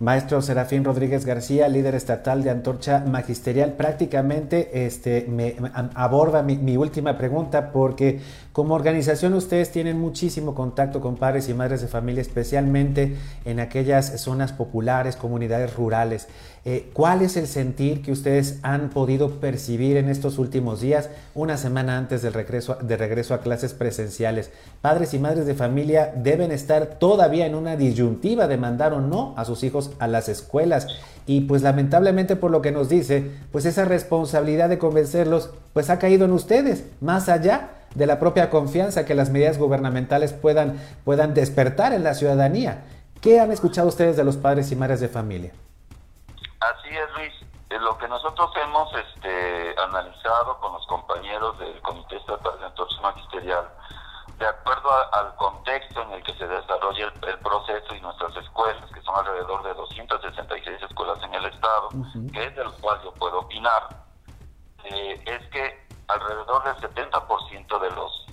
Maestro 0.00 0.42
Serafín 0.42 0.84
Rodríguez 0.84 1.24
García, 1.24 1.68
líder 1.68 1.94
estatal 1.94 2.42
de 2.42 2.50
Antorcha 2.50 3.04
Magisterial, 3.06 3.74
prácticamente 3.74 4.86
este, 4.86 5.26
me, 5.28 5.54
aborda 5.94 6.42
mi, 6.42 6.56
mi, 6.56 6.76
última 6.76 7.16
pregunta 7.16 7.70
porque 7.72 8.20
como 8.52 8.74
organización 8.74 9.34
ustedes 9.34 9.70
tienen 9.70 10.00
muchísimo 10.00 10.54
contacto 10.54 11.00
con 11.00 11.16
padres 11.16 11.48
y 11.48 11.54
madres 11.54 11.80
de 11.80 11.88
familia, 11.88 12.22
especialmente 12.22 13.16
en 13.44 13.60
aquellas 13.60 14.20
zonas 14.20 14.52
populares, 14.52 15.16
comunidades 15.16 15.74
rurales. 15.74 16.28
Eh, 16.66 16.90
¿Cuál 16.94 17.20
es 17.20 17.36
el 17.36 17.46
sentir 17.46 18.00
que 18.00 18.10
ustedes 18.10 18.58
han 18.62 18.88
podido 18.88 19.38
percibir 19.38 19.98
en 19.98 20.08
estos 20.08 20.38
últimos 20.38 20.80
días, 20.80 21.10
una 21.34 21.58
semana 21.58 21.98
antes 21.98 22.22
del 22.22 22.32
regreso, 22.32 22.76
de 22.80 22.96
regreso 22.96 23.34
a 23.34 23.40
clases 23.40 23.74
presenciales? 23.74 24.50
Padres 24.80 25.12
y 25.12 25.18
madres 25.18 25.44
de 25.44 25.54
familia 25.54 26.14
deben 26.16 26.52
estar 26.52 26.98
todavía 26.98 27.44
en 27.44 27.54
una 27.54 27.76
disyuntiva 27.76 28.48
de 28.48 28.56
mandar 28.56 28.94
o 28.94 29.00
no 29.00 29.34
a 29.36 29.44
sus 29.44 29.62
hijos 29.62 29.83
a 29.98 30.06
las 30.06 30.28
escuelas. 30.28 30.86
Y 31.26 31.42
pues 31.42 31.62
lamentablemente 31.62 32.36
por 32.36 32.50
lo 32.50 32.62
que 32.62 32.72
nos 32.72 32.88
dice, 32.88 33.30
pues 33.50 33.64
esa 33.64 33.84
responsabilidad 33.84 34.68
de 34.68 34.78
convencerlos 34.78 35.50
pues 35.72 35.90
ha 35.90 35.98
caído 35.98 36.24
en 36.26 36.32
ustedes, 36.32 36.84
más 37.00 37.28
allá 37.28 37.70
de 37.94 38.06
la 38.06 38.18
propia 38.18 38.50
confianza 38.50 39.06
que 39.06 39.14
las 39.14 39.30
medidas 39.30 39.58
gubernamentales 39.58 40.32
puedan, 40.32 40.78
puedan 41.04 41.32
despertar 41.34 41.92
en 41.92 42.04
la 42.04 42.14
ciudadanía. 42.14 42.84
¿Qué 43.20 43.40
han 43.40 43.52
escuchado 43.52 43.88
ustedes 43.88 44.16
de 44.16 44.24
los 44.24 44.36
padres 44.36 44.70
y 44.70 44.76
madres 44.76 45.00
de 45.00 45.08
familia? 45.08 45.52
Así 46.60 46.88
es, 46.90 47.16
Luis. 47.16 47.32
Eh, 47.70 47.78
lo 47.80 47.96
que 47.98 48.06
nosotros 48.08 48.50
hemos 48.62 48.88
este, 48.94 49.74
analizado 49.80 50.58
con 50.60 50.72
los 50.74 50.86
compañeros 50.86 51.58
del 51.58 51.80
Comité 51.80 52.16
Estatal 52.16 52.60
de 52.60 52.66
Entorno 52.66 53.02
Magisterial, 53.02 53.64
de 54.38 54.46
acuerdo 54.46 54.90
al 55.12 55.34
contexto 55.36 56.02
en 56.02 56.12
el 56.12 56.22
que 56.22 56.34
se 56.34 56.46
desarrolla 56.46 57.06
el, 57.06 57.38
proceso 57.38 57.94
y 57.94 58.00
nuestras 58.00 58.36
escuelas, 58.36 58.90
que 58.92 59.00
son 59.02 59.16
alrededor 59.16 59.62
de 59.62 59.74
266 59.74 60.82
escuelas 60.82 61.22
en 61.22 61.34
el 61.34 61.44
Estado, 61.46 61.88
que 62.32 62.44
es 62.44 62.56
del 62.56 62.70
cual 62.80 63.00
yo 63.02 63.12
puedo 63.14 63.40
opinar, 63.40 63.88
eh, 64.84 65.22
es 65.26 65.48
que 65.50 65.86
alrededor 66.08 66.64
del 66.64 66.90
70% 66.90 67.78
de 67.80 67.90
los 67.92 68.26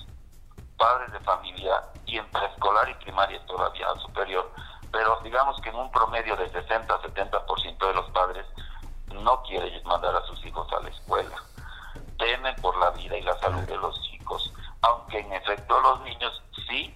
padres 0.77 1.12
de 1.12 1.20
familia 1.22 1.84
y 2.05 2.17
en 2.17 2.29
preescolar 2.31 2.89
y 2.89 2.93
primaria 2.96 3.46
todavía 3.46 3.88
superior 4.01 4.51
pero 4.91 5.20
digamos 5.24 5.60
que 5.62 5.70
en 5.70 5.75
un 5.75 5.89
promedio 5.91 6.36
de 6.36 6.51
60-70% 6.51 7.88
de 7.88 7.93
los 7.93 8.10
padres 8.12 8.46
no 9.13 9.41
quieren 9.43 9.84
mandar 9.86 10.15
a 10.15 10.25
sus 10.25 10.46
hijos 10.46 10.67
a 10.74 10.81
la 10.81 10.89
escuela. 10.89 11.36
Temen 12.17 12.55
por 12.62 12.77
la 12.77 12.91
vida 12.91 13.17
y 13.17 13.22
la 13.22 13.38
salud 13.39 13.62
de 13.62 13.77
los 13.77 14.00
chicos, 14.03 14.10
aunque 15.11 15.19
en 15.19 15.33
efecto 15.33 15.79
los 15.81 16.01
niños 16.01 16.41
sí 16.69 16.95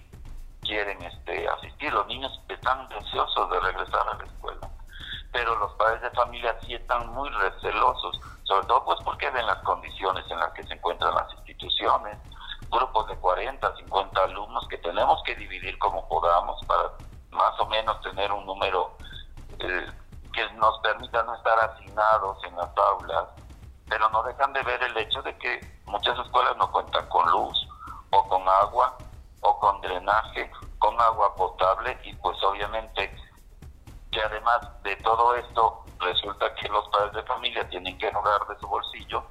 quieren 0.62 1.00
este, 1.02 1.48
asistir, 1.48 1.92
los 1.92 2.06
niños 2.06 2.40
están 2.48 2.88
deseosos 2.88 3.50
de 3.50 3.60
regresar 3.60 4.08
a 4.08 4.16
la 4.16 4.24
escuela. 4.24 4.70
pero 5.32 5.54
los 5.56 5.72
padres 5.74 6.00
de 6.00 6.10
familia 6.12 6.56
sí 6.62 6.74
están 6.74 7.12
muy 7.12 7.28
recelosos, 7.28 8.18
sobre 8.44 8.66
todo 8.66 8.84
pues 8.86 8.98
porque 9.04 9.28
ven 9.30 9.46
las 9.46 9.58
condiciones 9.58 10.24
en 10.30 10.38
las 10.38 10.50
que 10.54 10.62
se 10.62 10.74
encuentran 10.74 11.14
las 11.14 11.30
instituciones, 11.34 12.16
grupos 12.70 13.06
de 13.08 13.16
40, 13.16 13.76
50 13.76 14.24
alumnos 14.24 14.66
que 14.68 14.78
tenemos 14.78 15.22
que 15.24 15.34
dividir 15.34 15.78
como 15.78 16.08
podamos 16.08 16.58
para 16.66 16.90
más 17.32 17.60
o 17.60 17.66
menos 17.66 18.00
tener 18.00 18.32
un 18.32 18.46
número 18.46 18.96
eh, 19.58 19.86
que 20.32 20.50
nos 20.54 20.78
permita 20.80 21.22
no 21.24 21.34
estar 21.34 21.58
asignados 21.70 22.42
en 22.44 22.56
las 22.56 22.70
aulas, 22.78 23.28
pero 23.90 24.08
no 24.08 24.22
dejan 24.22 24.54
de 24.54 24.62
ver 24.62 24.82
el 24.84 24.96
hecho 24.96 25.20
de 25.20 25.36
que 25.36 25.60
muchas 25.84 26.18
escuelas 26.18 26.56
no 26.56 26.72
cuentan 26.72 27.06
con 27.10 27.30
luz 27.30 27.65
agua 28.62 28.96
o 29.40 29.58
con 29.58 29.80
drenaje, 29.80 30.50
con 30.78 31.00
agua 31.00 31.34
potable 31.34 31.98
y 32.04 32.14
pues 32.14 32.36
obviamente 32.42 33.14
que 34.10 34.20
además 34.20 34.60
de 34.82 34.96
todo 34.96 35.34
esto 35.36 35.84
resulta 36.00 36.54
que 36.54 36.68
los 36.68 36.88
padres 36.88 37.12
de 37.12 37.22
familia 37.24 37.68
tienen 37.68 37.96
que 37.98 38.08
ahorrar 38.08 38.46
de 38.48 38.58
su 38.58 38.66
bolsillo 38.66 39.24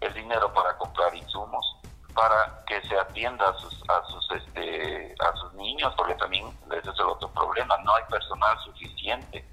el 0.00 0.14
dinero 0.14 0.52
para 0.52 0.76
comprar 0.78 1.14
insumos 1.14 1.76
para 2.14 2.64
que 2.66 2.80
se 2.88 2.98
atienda 2.98 3.48
a 3.48 3.54
sus 3.54 3.82
a 3.88 4.02
sus 4.06 4.30
este 4.32 5.14
a 5.20 5.36
sus 5.36 5.52
niños 5.54 5.92
porque 5.96 6.14
también 6.14 6.46
ese 6.70 6.90
es 6.90 6.98
el 6.98 7.06
otro 7.06 7.28
problema 7.28 7.76
no 7.78 7.94
hay 7.94 8.04
personal 8.10 8.58
suficiente. 8.64 9.44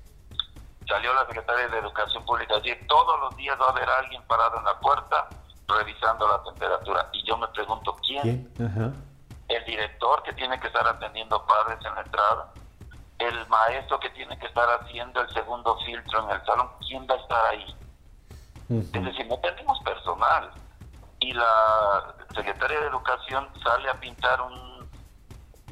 Salió 0.88 1.13
la 1.13 1.25
secretaria 1.25 1.67
de 1.67 1.79
educación 1.79 2.24
pública 2.25 2.55
decir 2.55 2.86
todos 2.88 3.20
los 3.20 3.36
días 3.38 3.58
va 3.60 3.67
a 3.67 3.70
haber 3.70 3.89
alguien 3.89 4.22
parado 4.27 4.58
en 4.60 4.65
la 4.65 4.79
puerta 4.79 5.27
revisando 5.67 6.27
la 6.27 6.44
temperatura 6.44 7.10
y 7.13 7.24
yo 7.24 7.38
me 7.38 7.48
pregunto 7.50 7.96
quién, 8.05 8.51
el 9.47 9.65
director 9.65 10.23
que 10.23 10.33
tiene 10.33 10.59
que 10.59 10.67
estar 10.67 10.87
atendiendo 10.87 11.45
padres 11.45 11.79
en 11.85 11.95
la 11.95 12.01
entrada 12.01 12.53
el 13.19 13.47
maestro 13.47 13.99
que 13.99 14.09
tiene 14.09 14.37
que 14.39 14.47
estar 14.47 14.67
haciendo 14.81 15.21
el 15.21 15.33
segundo 15.33 15.77
filtro 15.85 16.23
en 16.23 16.31
el 16.31 16.45
salón 16.45 16.69
quién 16.87 17.07
va 17.09 17.15
a 17.15 17.17
estar 17.17 17.45
ahí 17.45 17.75
es 18.69 18.91
decir 18.91 19.27
no 19.27 19.37
tenemos 19.39 19.79
personal. 19.81 20.51
Y 21.19 21.33
la 21.33 22.15
secretaria 22.33 22.79
de 22.81 22.87
Educación 22.87 23.47
sale 23.63 23.89
a 23.89 23.99
pintar 23.99 24.41
un 24.41 24.89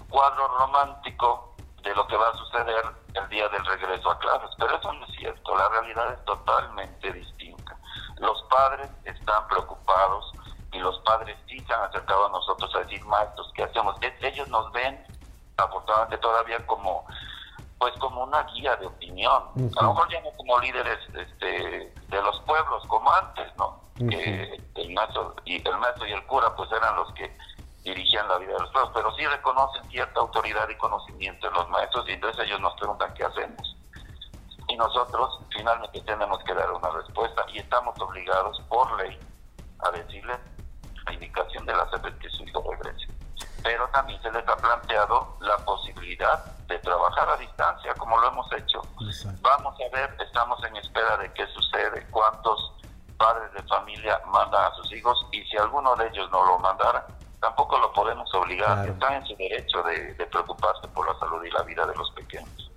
cuadro 0.10 0.48
romántico 0.60 1.56
de 1.82 1.94
lo 1.96 2.06
que 2.08 2.16
va 2.16 2.30
a 2.30 2.38
suceder 2.38 2.86
el 3.16 3.30
día 3.30 3.50
del 3.50 3.66
regreso 3.66 4.12
a 4.12 4.20
clases, 4.20 4.50
pero 4.58 4.78
eso 4.78 4.94
no 4.94 5.06
es 5.06 5.16
cierto, 5.16 5.56
la 5.56 5.70
realidad 5.70 6.14
es 6.14 6.26
totalmente 6.26 7.12
distinta. 7.12 7.78
Los 8.18 8.42
padres 8.44 8.90
están 9.04 9.48
preocupados 9.48 10.34
y 10.74 10.80
los 10.80 11.00
padres 11.00 11.38
sí 11.48 11.60
se 11.60 11.74
han 11.74 11.84
acercado 11.84 12.26
a 12.26 12.30
nosotros 12.30 12.74
a 12.76 12.80
decir, 12.80 13.04
maestros, 13.06 13.52
¿qué 13.56 13.64
hacemos? 13.64 13.96
Ellos 14.22 14.48
nos 14.48 14.72
ven, 14.72 15.06
afortunadamente 15.58 16.18
todavía 16.18 16.66
como 16.66 17.06
pues 17.80 17.94
como 18.00 18.24
una 18.24 18.44
guía 18.44 18.78
de 18.78 18.86
opinión, 18.86 19.44
a 19.78 19.84
lo 19.84 19.94
mejor 19.94 20.10
ya 20.10 20.22
no 20.22 20.32
como 20.38 20.58
líderes 20.60 21.00
este, 21.16 21.94
de 22.08 22.22
los 22.22 22.40
pueblos 22.42 22.82
como 22.88 23.12
antes, 23.12 23.54
¿no? 23.58 23.82
que 23.98 24.58
el 24.76 24.94
maestro 24.94 25.36
y 25.46 25.56
el 25.56 25.78
maestro 25.78 26.08
y 26.08 26.14
el 26.14 26.26
cura 26.26 26.56
pues 26.56 26.72
eran 26.72 26.96
los 26.96 27.12
que 27.14 27.36
dirigían 27.84 28.28
la 28.30 28.38
vida 28.38 28.54
de 28.54 28.60
los 28.60 28.72
pueblos, 28.72 28.92
pero 28.96 29.14
sí 29.16 29.26
reconocen 29.28 29.84
cierta 29.90 30.20
autoridad 30.22 30.68
y 30.70 30.76
conocimiento 30.78 31.48
en 31.48 31.54
los 31.54 31.70
maestros 31.70 32.08
y 32.08 32.14
entonces 32.14 32.46
ellos 32.46 32.62
nos 32.62 32.74
preguntan 32.76 33.14
qué 33.14 33.26
hacemos. 33.26 33.76
Y 34.70 34.78
nosotros 34.78 35.40
finalmente 35.56 36.00
tenemos 36.02 36.42
que 36.46 36.54
dar 36.54 36.72
una 36.72 36.90
respuesta 36.90 37.44
y 37.52 37.60
estamos 37.60 38.00
obligados 38.00 38.62
por 38.70 38.98
ley 38.98 39.20
a 39.80 39.92
decirles 39.92 40.40
la 41.06 41.14
indicación 41.14 41.66
de 41.66 41.74
la 41.74 41.90
SEP 41.90 42.18
que 42.20 42.30
su 42.30 42.44
hijo 42.44 42.64
regrese. 42.72 43.08
Pero 43.64 43.88
también 43.90 44.22
se 44.22 44.32
les 44.32 44.48
ha 44.48 44.56
planteado 44.58 45.38
la 45.42 45.58
posibilidad 45.58 46.46
de 46.68 46.80
trabajar 46.80 47.30
a 47.30 47.38
distancia, 47.38 47.94
como 47.96 48.20
lo 48.20 48.30
hemos 48.30 48.52
hecho. 48.54 48.82
Vamos 49.42 49.76
a 49.80 49.96
ver, 49.96 50.16
estamos 50.26 50.64
en 50.66 50.76
espera 50.78 51.18
de 51.18 51.32
qué 51.34 51.46
sucede, 51.48 52.06
cuántos 52.12 52.74
padres 53.18 53.54
de 53.54 53.64
familia 53.64 54.20
mandan 54.32 54.72
a 54.72 54.76
sus 54.76 54.92
hijos 54.94 55.26
y 55.32 55.42
si 55.44 55.58
alguno 55.58 55.96
de 55.96 56.08
ellos 56.08 56.30
no 56.32 56.46
lo 56.46 56.60
mandara, 56.60 57.06
tampoco 57.40 57.78
lo 57.78 57.92
podemos 57.94 58.34
obligar. 58.34 58.88
Están 58.88 59.14
en 59.14 59.26
su 59.26 59.36
derecho 59.36 59.84
de, 59.84 60.26
preocuparse 60.26 60.88
por 60.90 61.08
la 61.08 61.18
salud 61.20 61.44
y 61.44 61.52
la 61.52 61.64
vida 61.64 61.86
de 61.86 61.96
los 61.96 62.12
pequeños. 62.12 62.72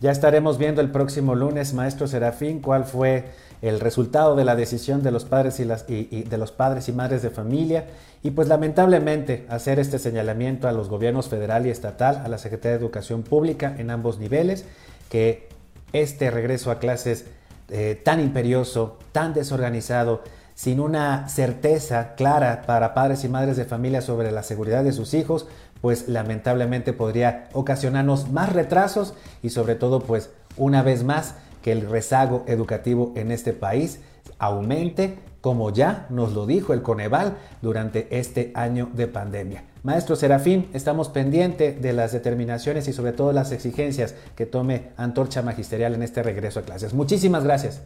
Ya 0.00 0.10
estaremos 0.10 0.58
viendo 0.58 0.80
el 0.80 0.90
próximo 0.90 1.34
lunes, 1.34 1.74
maestro 1.74 2.06
Serafín, 2.06 2.62
cuál 2.62 2.84
fue 2.84 3.34
el 3.62 3.80
resultado 3.80 4.36
de 4.36 4.44
la 4.44 4.56
decisión 4.56 5.02
de 5.02 5.10
los 5.10 5.24
padres 5.24 5.60
y, 5.60 5.64
de 5.64 6.38
los 6.38 6.52
padres 6.52 6.88
y 6.88 6.92
madres 6.92 7.22
de 7.22 7.30
familia. 7.30 7.86
Y 8.22 8.30
pues 8.30 8.48
lamentablemente 8.48 9.46
hacer 9.48 9.78
este 9.78 9.98
señalamiento 9.98 10.68
a 10.68 10.72
los 10.72 10.88
gobiernos 10.88 11.28
federal 11.28 11.66
y 11.66 11.70
estatal, 11.70 12.22
a 12.24 12.28
la 12.28 12.38
Secretaría 12.38 12.78
de 12.78 12.84
Educación 12.84 13.22
Pública 13.22 13.74
en 13.78 13.90
ambos 13.90 14.18
niveles, 14.18 14.64
que 15.08 15.48
este 15.92 16.30
regreso 16.30 16.70
a 16.70 16.78
clases 16.78 17.26
eh, 17.68 18.00
tan 18.02 18.20
imperioso, 18.20 18.98
tan 19.12 19.34
desorganizado, 19.34 20.22
sin 20.54 20.80
una 20.80 21.28
certeza 21.28 22.14
clara 22.16 22.62
para 22.66 22.92
padres 22.92 23.24
y 23.24 23.28
madres 23.28 23.56
de 23.56 23.64
familia 23.64 24.02
sobre 24.02 24.30
la 24.30 24.42
seguridad 24.42 24.84
de 24.84 24.92
sus 24.92 25.14
hijos, 25.14 25.46
pues 25.80 26.08
lamentablemente 26.08 26.92
podría 26.92 27.48
ocasionarnos 27.52 28.30
más 28.30 28.52
retrasos 28.52 29.14
y 29.42 29.50
sobre 29.50 29.74
todo 29.74 30.00
pues 30.00 30.30
una 30.56 30.82
vez 30.82 31.04
más 31.04 31.34
que 31.62 31.72
el 31.72 31.88
rezago 31.88 32.44
educativo 32.46 33.12
en 33.16 33.30
este 33.30 33.52
país 33.52 34.02
aumente 34.38 35.18
como 35.40 35.70
ya 35.70 36.06
nos 36.10 36.32
lo 36.32 36.46
dijo 36.46 36.72
el 36.72 36.82
Coneval 36.82 37.38
durante 37.62 38.08
este 38.18 38.52
año 38.54 38.88
de 38.92 39.06
pandemia. 39.06 39.64
Maestro 39.82 40.14
Serafín, 40.14 40.70
estamos 40.74 41.08
pendientes 41.08 41.80
de 41.80 41.94
las 41.94 42.12
determinaciones 42.12 42.86
y 42.88 42.92
sobre 42.92 43.12
todo 43.12 43.32
las 43.32 43.50
exigencias 43.50 44.12
que 44.36 44.44
tome 44.44 44.92
Antorcha 44.98 45.40
Magisterial 45.40 45.94
en 45.94 46.02
este 46.02 46.22
regreso 46.22 46.60
a 46.60 46.62
clases. 46.62 46.92
Muchísimas 46.92 47.44
gracias. 47.44 47.82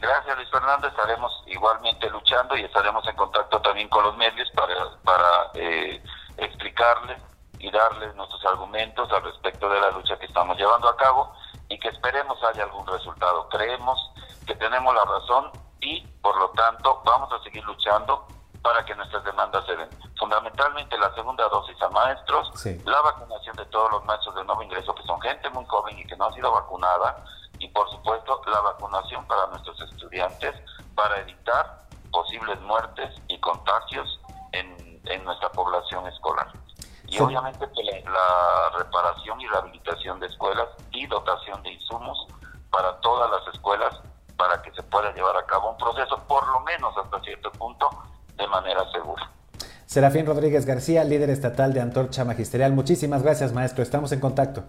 Gracias 0.00 0.36
Luis 0.36 0.50
Fernando, 0.50 0.86
estaremos 0.86 1.32
igualmente 1.46 2.08
luchando 2.10 2.56
y 2.56 2.62
estaremos 2.62 3.06
en 3.08 3.16
contacto 3.16 3.60
también 3.62 3.88
con 3.88 4.04
los 4.04 4.16
medios 4.16 4.48
para, 4.54 4.74
para 5.02 5.50
eh, 5.54 6.00
explicarles 6.36 7.16
y 7.58 7.70
darles 7.70 8.14
nuestros 8.14 8.44
argumentos 8.44 9.10
al 9.10 9.24
respecto 9.24 9.68
de 9.68 9.80
la 9.80 9.90
lucha 9.90 10.16
que 10.18 10.26
estamos 10.26 10.56
llevando 10.56 10.88
a 10.88 10.96
cabo 10.96 11.32
y 11.68 11.78
que 11.78 11.88
esperemos 11.88 12.38
haya 12.44 12.64
algún 12.64 12.86
resultado. 12.86 13.48
Creemos 13.48 13.98
que 14.46 14.54
tenemos 14.54 14.94
la 14.94 15.04
razón 15.04 15.50
y 15.80 16.00
por 16.22 16.36
lo 16.38 16.50
tanto 16.50 17.02
vamos 17.04 17.32
a 17.32 17.42
seguir 17.42 17.64
luchando 17.64 18.26
para 18.62 18.84
que 18.84 18.94
nuestras 18.94 19.24
demandas 19.24 19.64
se 19.66 19.76
den. 19.76 19.88
Fundamentalmente 20.18 20.98
la 20.98 21.14
segunda 21.14 21.48
dosis 21.48 21.80
a 21.80 21.88
maestros, 21.90 22.50
la 22.84 23.00
vacunación 23.02 23.56
de 23.56 23.64
todos 23.66 23.90
los 23.92 24.04
maestros 24.04 24.34
de 24.34 24.44
nuevo 24.44 24.62
ingreso 24.62 24.94
que 24.94 25.02
son 25.04 25.20
gente 25.20 25.48
muy 25.50 25.64
joven 25.66 25.98
y 25.98 26.06
que 26.06 26.16
no 26.16 26.26
ha 26.26 26.32
sido 26.32 26.50
vacunada 26.52 27.24
y 27.58 27.68
por 27.68 27.88
supuesto 27.90 28.40
la 28.46 28.60
vacunación 28.60 29.26
para 29.26 29.46
nuestros 29.48 29.80
estudiantes 29.80 30.54
para 30.94 31.20
evitar 31.20 31.84
posibles 32.10 32.60
muertes 32.62 33.14
y 33.28 33.38
contagios 33.40 34.20
en, 34.52 35.00
en 35.04 35.24
nuestra 35.24 35.50
población 35.50 36.06
escolar. 36.06 36.52
Y 37.08 37.18
obviamente 37.20 37.66
la, 38.04 38.10
la 38.10 38.78
reparación 38.78 39.40
y 39.40 39.46
rehabilitación 39.46 40.20
de 40.20 40.26
escuelas 40.26 40.68
y 40.92 41.06
dotación 41.06 41.62
de 41.62 41.72
insumos 41.72 42.26
para 42.70 43.00
todas 43.00 43.30
las 43.30 43.54
escuelas 43.54 43.94
para 44.36 44.62
que 44.62 44.72
se 44.72 44.82
pueda 44.84 45.12
llevar 45.12 45.36
a 45.36 45.44
cabo 45.44 45.72
un 45.72 45.76
proceso, 45.76 46.16
por 46.28 46.46
lo 46.48 46.60
menos 46.60 46.96
hasta 46.96 47.20
cierto 47.20 47.50
punto, 47.52 47.88
de 48.36 48.46
manera 48.46 48.80
segura. 48.92 49.30
Serafín 49.84 50.26
Rodríguez 50.26 50.64
García, 50.64 51.02
líder 51.02 51.30
estatal 51.30 51.72
de 51.72 51.80
Antorcha 51.80 52.24
Magisterial. 52.24 52.72
Muchísimas 52.72 53.22
gracias, 53.22 53.52
maestro. 53.52 53.82
Estamos 53.82 54.12
en 54.12 54.20
contacto. 54.20 54.62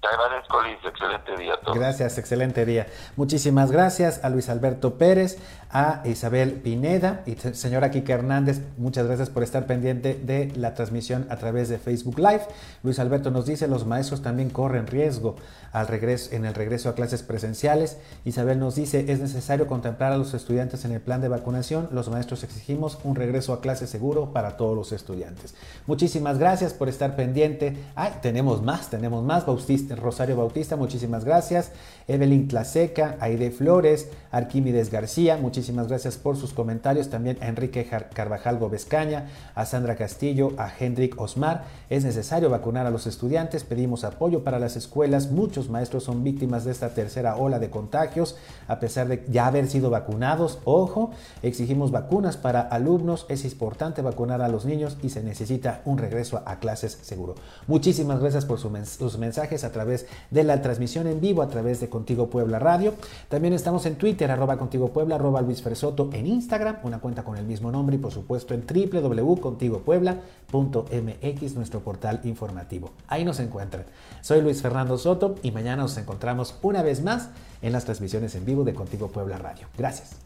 Te 0.00 0.08
agradezco, 0.08 0.60
Luis. 0.62 0.78
Excelente 0.84 1.36
día 1.36 1.54
a 1.54 1.60
todos. 1.60 1.76
Gracias, 1.76 2.16
excelente 2.16 2.64
día. 2.64 2.86
Muchísimas 3.16 3.72
gracias 3.72 4.24
a 4.24 4.30
Luis 4.30 4.48
Alberto 4.48 4.98
Pérez, 4.98 5.38
a 5.70 6.02
Isabel 6.04 6.52
Pineda 6.52 7.22
y 7.26 7.36
señora 7.54 7.90
Kika 7.90 8.14
Hernández. 8.14 8.60
Muchas 8.76 9.06
gracias 9.06 9.30
por 9.30 9.42
estar 9.42 9.66
pendiente 9.66 10.14
de 10.14 10.52
la 10.56 10.74
transmisión 10.74 11.26
a 11.28 11.36
través 11.36 11.68
de 11.68 11.78
Facebook 11.78 12.18
Live. 12.18 12.42
Luis 12.82 12.98
Alberto 12.98 13.30
nos 13.30 13.46
dice, 13.46 13.66
los 13.66 13.86
maestros 13.86 14.22
también 14.22 14.50
corren 14.50 14.86
riesgo 14.86 15.36
al 15.72 15.88
regreso, 15.88 16.34
en 16.34 16.44
el 16.44 16.54
regreso 16.54 16.88
a 16.88 16.94
clases 16.94 17.22
presenciales. 17.22 17.98
Isabel 18.24 18.58
nos 18.58 18.76
dice, 18.76 19.10
es 19.10 19.20
necesario 19.20 19.66
contemplar 19.66 20.12
a 20.12 20.16
los 20.16 20.32
estudiantes 20.34 20.84
en 20.84 20.92
el 20.92 21.00
plan 21.00 21.20
de 21.20 21.28
vacunación. 21.28 21.88
Los 21.90 22.08
maestros 22.08 22.44
exigimos 22.44 22.98
un 23.04 23.16
regreso 23.16 23.52
a 23.52 23.60
clase 23.60 23.86
seguro 23.86 24.32
para 24.32 24.56
todos 24.56 24.76
los 24.76 24.92
estudiantes. 24.92 25.54
Muchísimas 25.86 26.38
gracias 26.38 26.72
por 26.72 26.88
estar 26.88 27.16
pendiente. 27.16 27.76
Ay, 27.94 28.12
tenemos 28.22 28.62
más, 28.62 28.88
tenemos 28.88 29.24
más. 29.24 29.44
Bautista, 29.44 29.96
Rosario 29.96 30.36
Bautista, 30.36 30.76
muchísimas 30.76 31.24
gracias. 31.24 31.72
Evelyn 32.08 32.48
Tlaseca, 32.48 33.16
Aide 33.20 33.50
Flores, 33.50 34.08
Arquímedes 34.30 34.90
García, 34.90 35.36
muchísimas 35.36 35.55
muchísimas 35.56 35.88
gracias 35.88 36.18
por 36.18 36.36
sus 36.36 36.52
comentarios. 36.52 37.08
También 37.08 37.38
a 37.40 37.48
Enrique 37.48 37.88
Carvajal 38.12 38.58
Gómez 38.58 38.84
Caña, 38.84 39.28
a 39.54 39.64
Sandra 39.64 39.96
Castillo, 39.96 40.52
a 40.58 40.70
Hendrik 40.78 41.18
Osmar. 41.18 41.64
Es 41.88 42.04
necesario 42.04 42.50
vacunar 42.50 42.84
a 42.84 42.90
los 42.90 43.06
estudiantes, 43.06 43.64
pedimos 43.64 44.04
apoyo 44.04 44.44
para 44.44 44.58
las 44.58 44.76
escuelas. 44.76 45.30
Muchos 45.30 45.70
maestros 45.70 46.04
son 46.04 46.22
víctimas 46.22 46.66
de 46.66 46.72
esta 46.72 46.90
tercera 46.90 47.36
ola 47.36 47.58
de 47.58 47.70
contagios, 47.70 48.36
a 48.68 48.80
pesar 48.80 49.08
de 49.08 49.24
ya 49.30 49.46
haber 49.46 49.66
sido 49.66 49.88
vacunados. 49.88 50.58
Ojo, 50.64 51.12
exigimos 51.42 51.90
vacunas 51.90 52.36
para 52.36 52.60
alumnos. 52.60 53.24
Es 53.30 53.46
importante 53.46 54.02
vacunar 54.02 54.42
a 54.42 54.48
los 54.48 54.66
niños 54.66 54.98
y 55.02 55.08
se 55.08 55.22
necesita 55.22 55.80
un 55.86 55.96
regreso 55.96 56.42
a 56.44 56.58
clases 56.58 56.98
seguro. 57.00 57.34
Muchísimas 57.66 58.20
gracias 58.20 58.44
por 58.44 58.58
sus 58.58 59.16
mensajes 59.16 59.64
a 59.64 59.72
través 59.72 60.04
de 60.30 60.44
la 60.44 60.60
transmisión 60.60 61.06
en 61.06 61.22
vivo, 61.22 61.40
a 61.40 61.48
través 61.48 61.80
de 61.80 61.88
Contigo 61.88 62.28
Puebla 62.28 62.58
Radio. 62.58 62.92
También 63.30 63.54
estamos 63.54 63.86
en 63.86 63.94
Twitter, 63.94 64.30
arroba 64.30 64.58
Contigo 64.58 64.88
Puebla, 64.88 65.14
arroba 65.14 65.45
Luis 65.46 65.62
Fersoto, 65.62 66.10
en 66.12 66.26
Instagram, 66.26 66.80
una 66.82 66.98
cuenta 66.98 67.24
con 67.24 67.38
el 67.38 67.46
mismo 67.46 67.72
nombre 67.72 67.96
y 67.96 67.98
por 67.98 68.12
supuesto 68.12 68.52
en 68.52 68.66
www.contigopuebla.mx, 68.66 71.54
nuestro 71.54 71.80
portal 71.80 72.20
informativo. 72.24 72.90
Ahí 73.08 73.24
nos 73.24 73.40
encuentran. 73.40 73.86
Soy 74.20 74.42
Luis 74.42 74.60
Fernando 74.60 74.98
Soto 74.98 75.36
y 75.42 75.52
mañana 75.52 75.80
nos 75.82 75.96
encontramos 75.96 76.56
una 76.60 76.82
vez 76.82 77.02
más 77.02 77.30
en 77.62 77.72
las 77.72 77.86
transmisiones 77.86 78.34
en 78.34 78.44
vivo 78.44 78.64
de 78.64 78.74
Contigo 78.74 79.08
Puebla 79.08 79.38
Radio. 79.38 79.66
Gracias. 79.78 80.16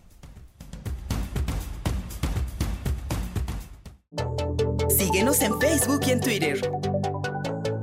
Síguenos 4.88 5.40
en 5.42 5.60
Facebook 5.60 6.00
y 6.06 6.10
en 6.10 6.20
Twitter. 6.20 6.60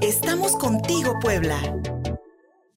Estamos 0.01 0.57
contigo, 0.57 1.13
Puebla. 1.21 1.57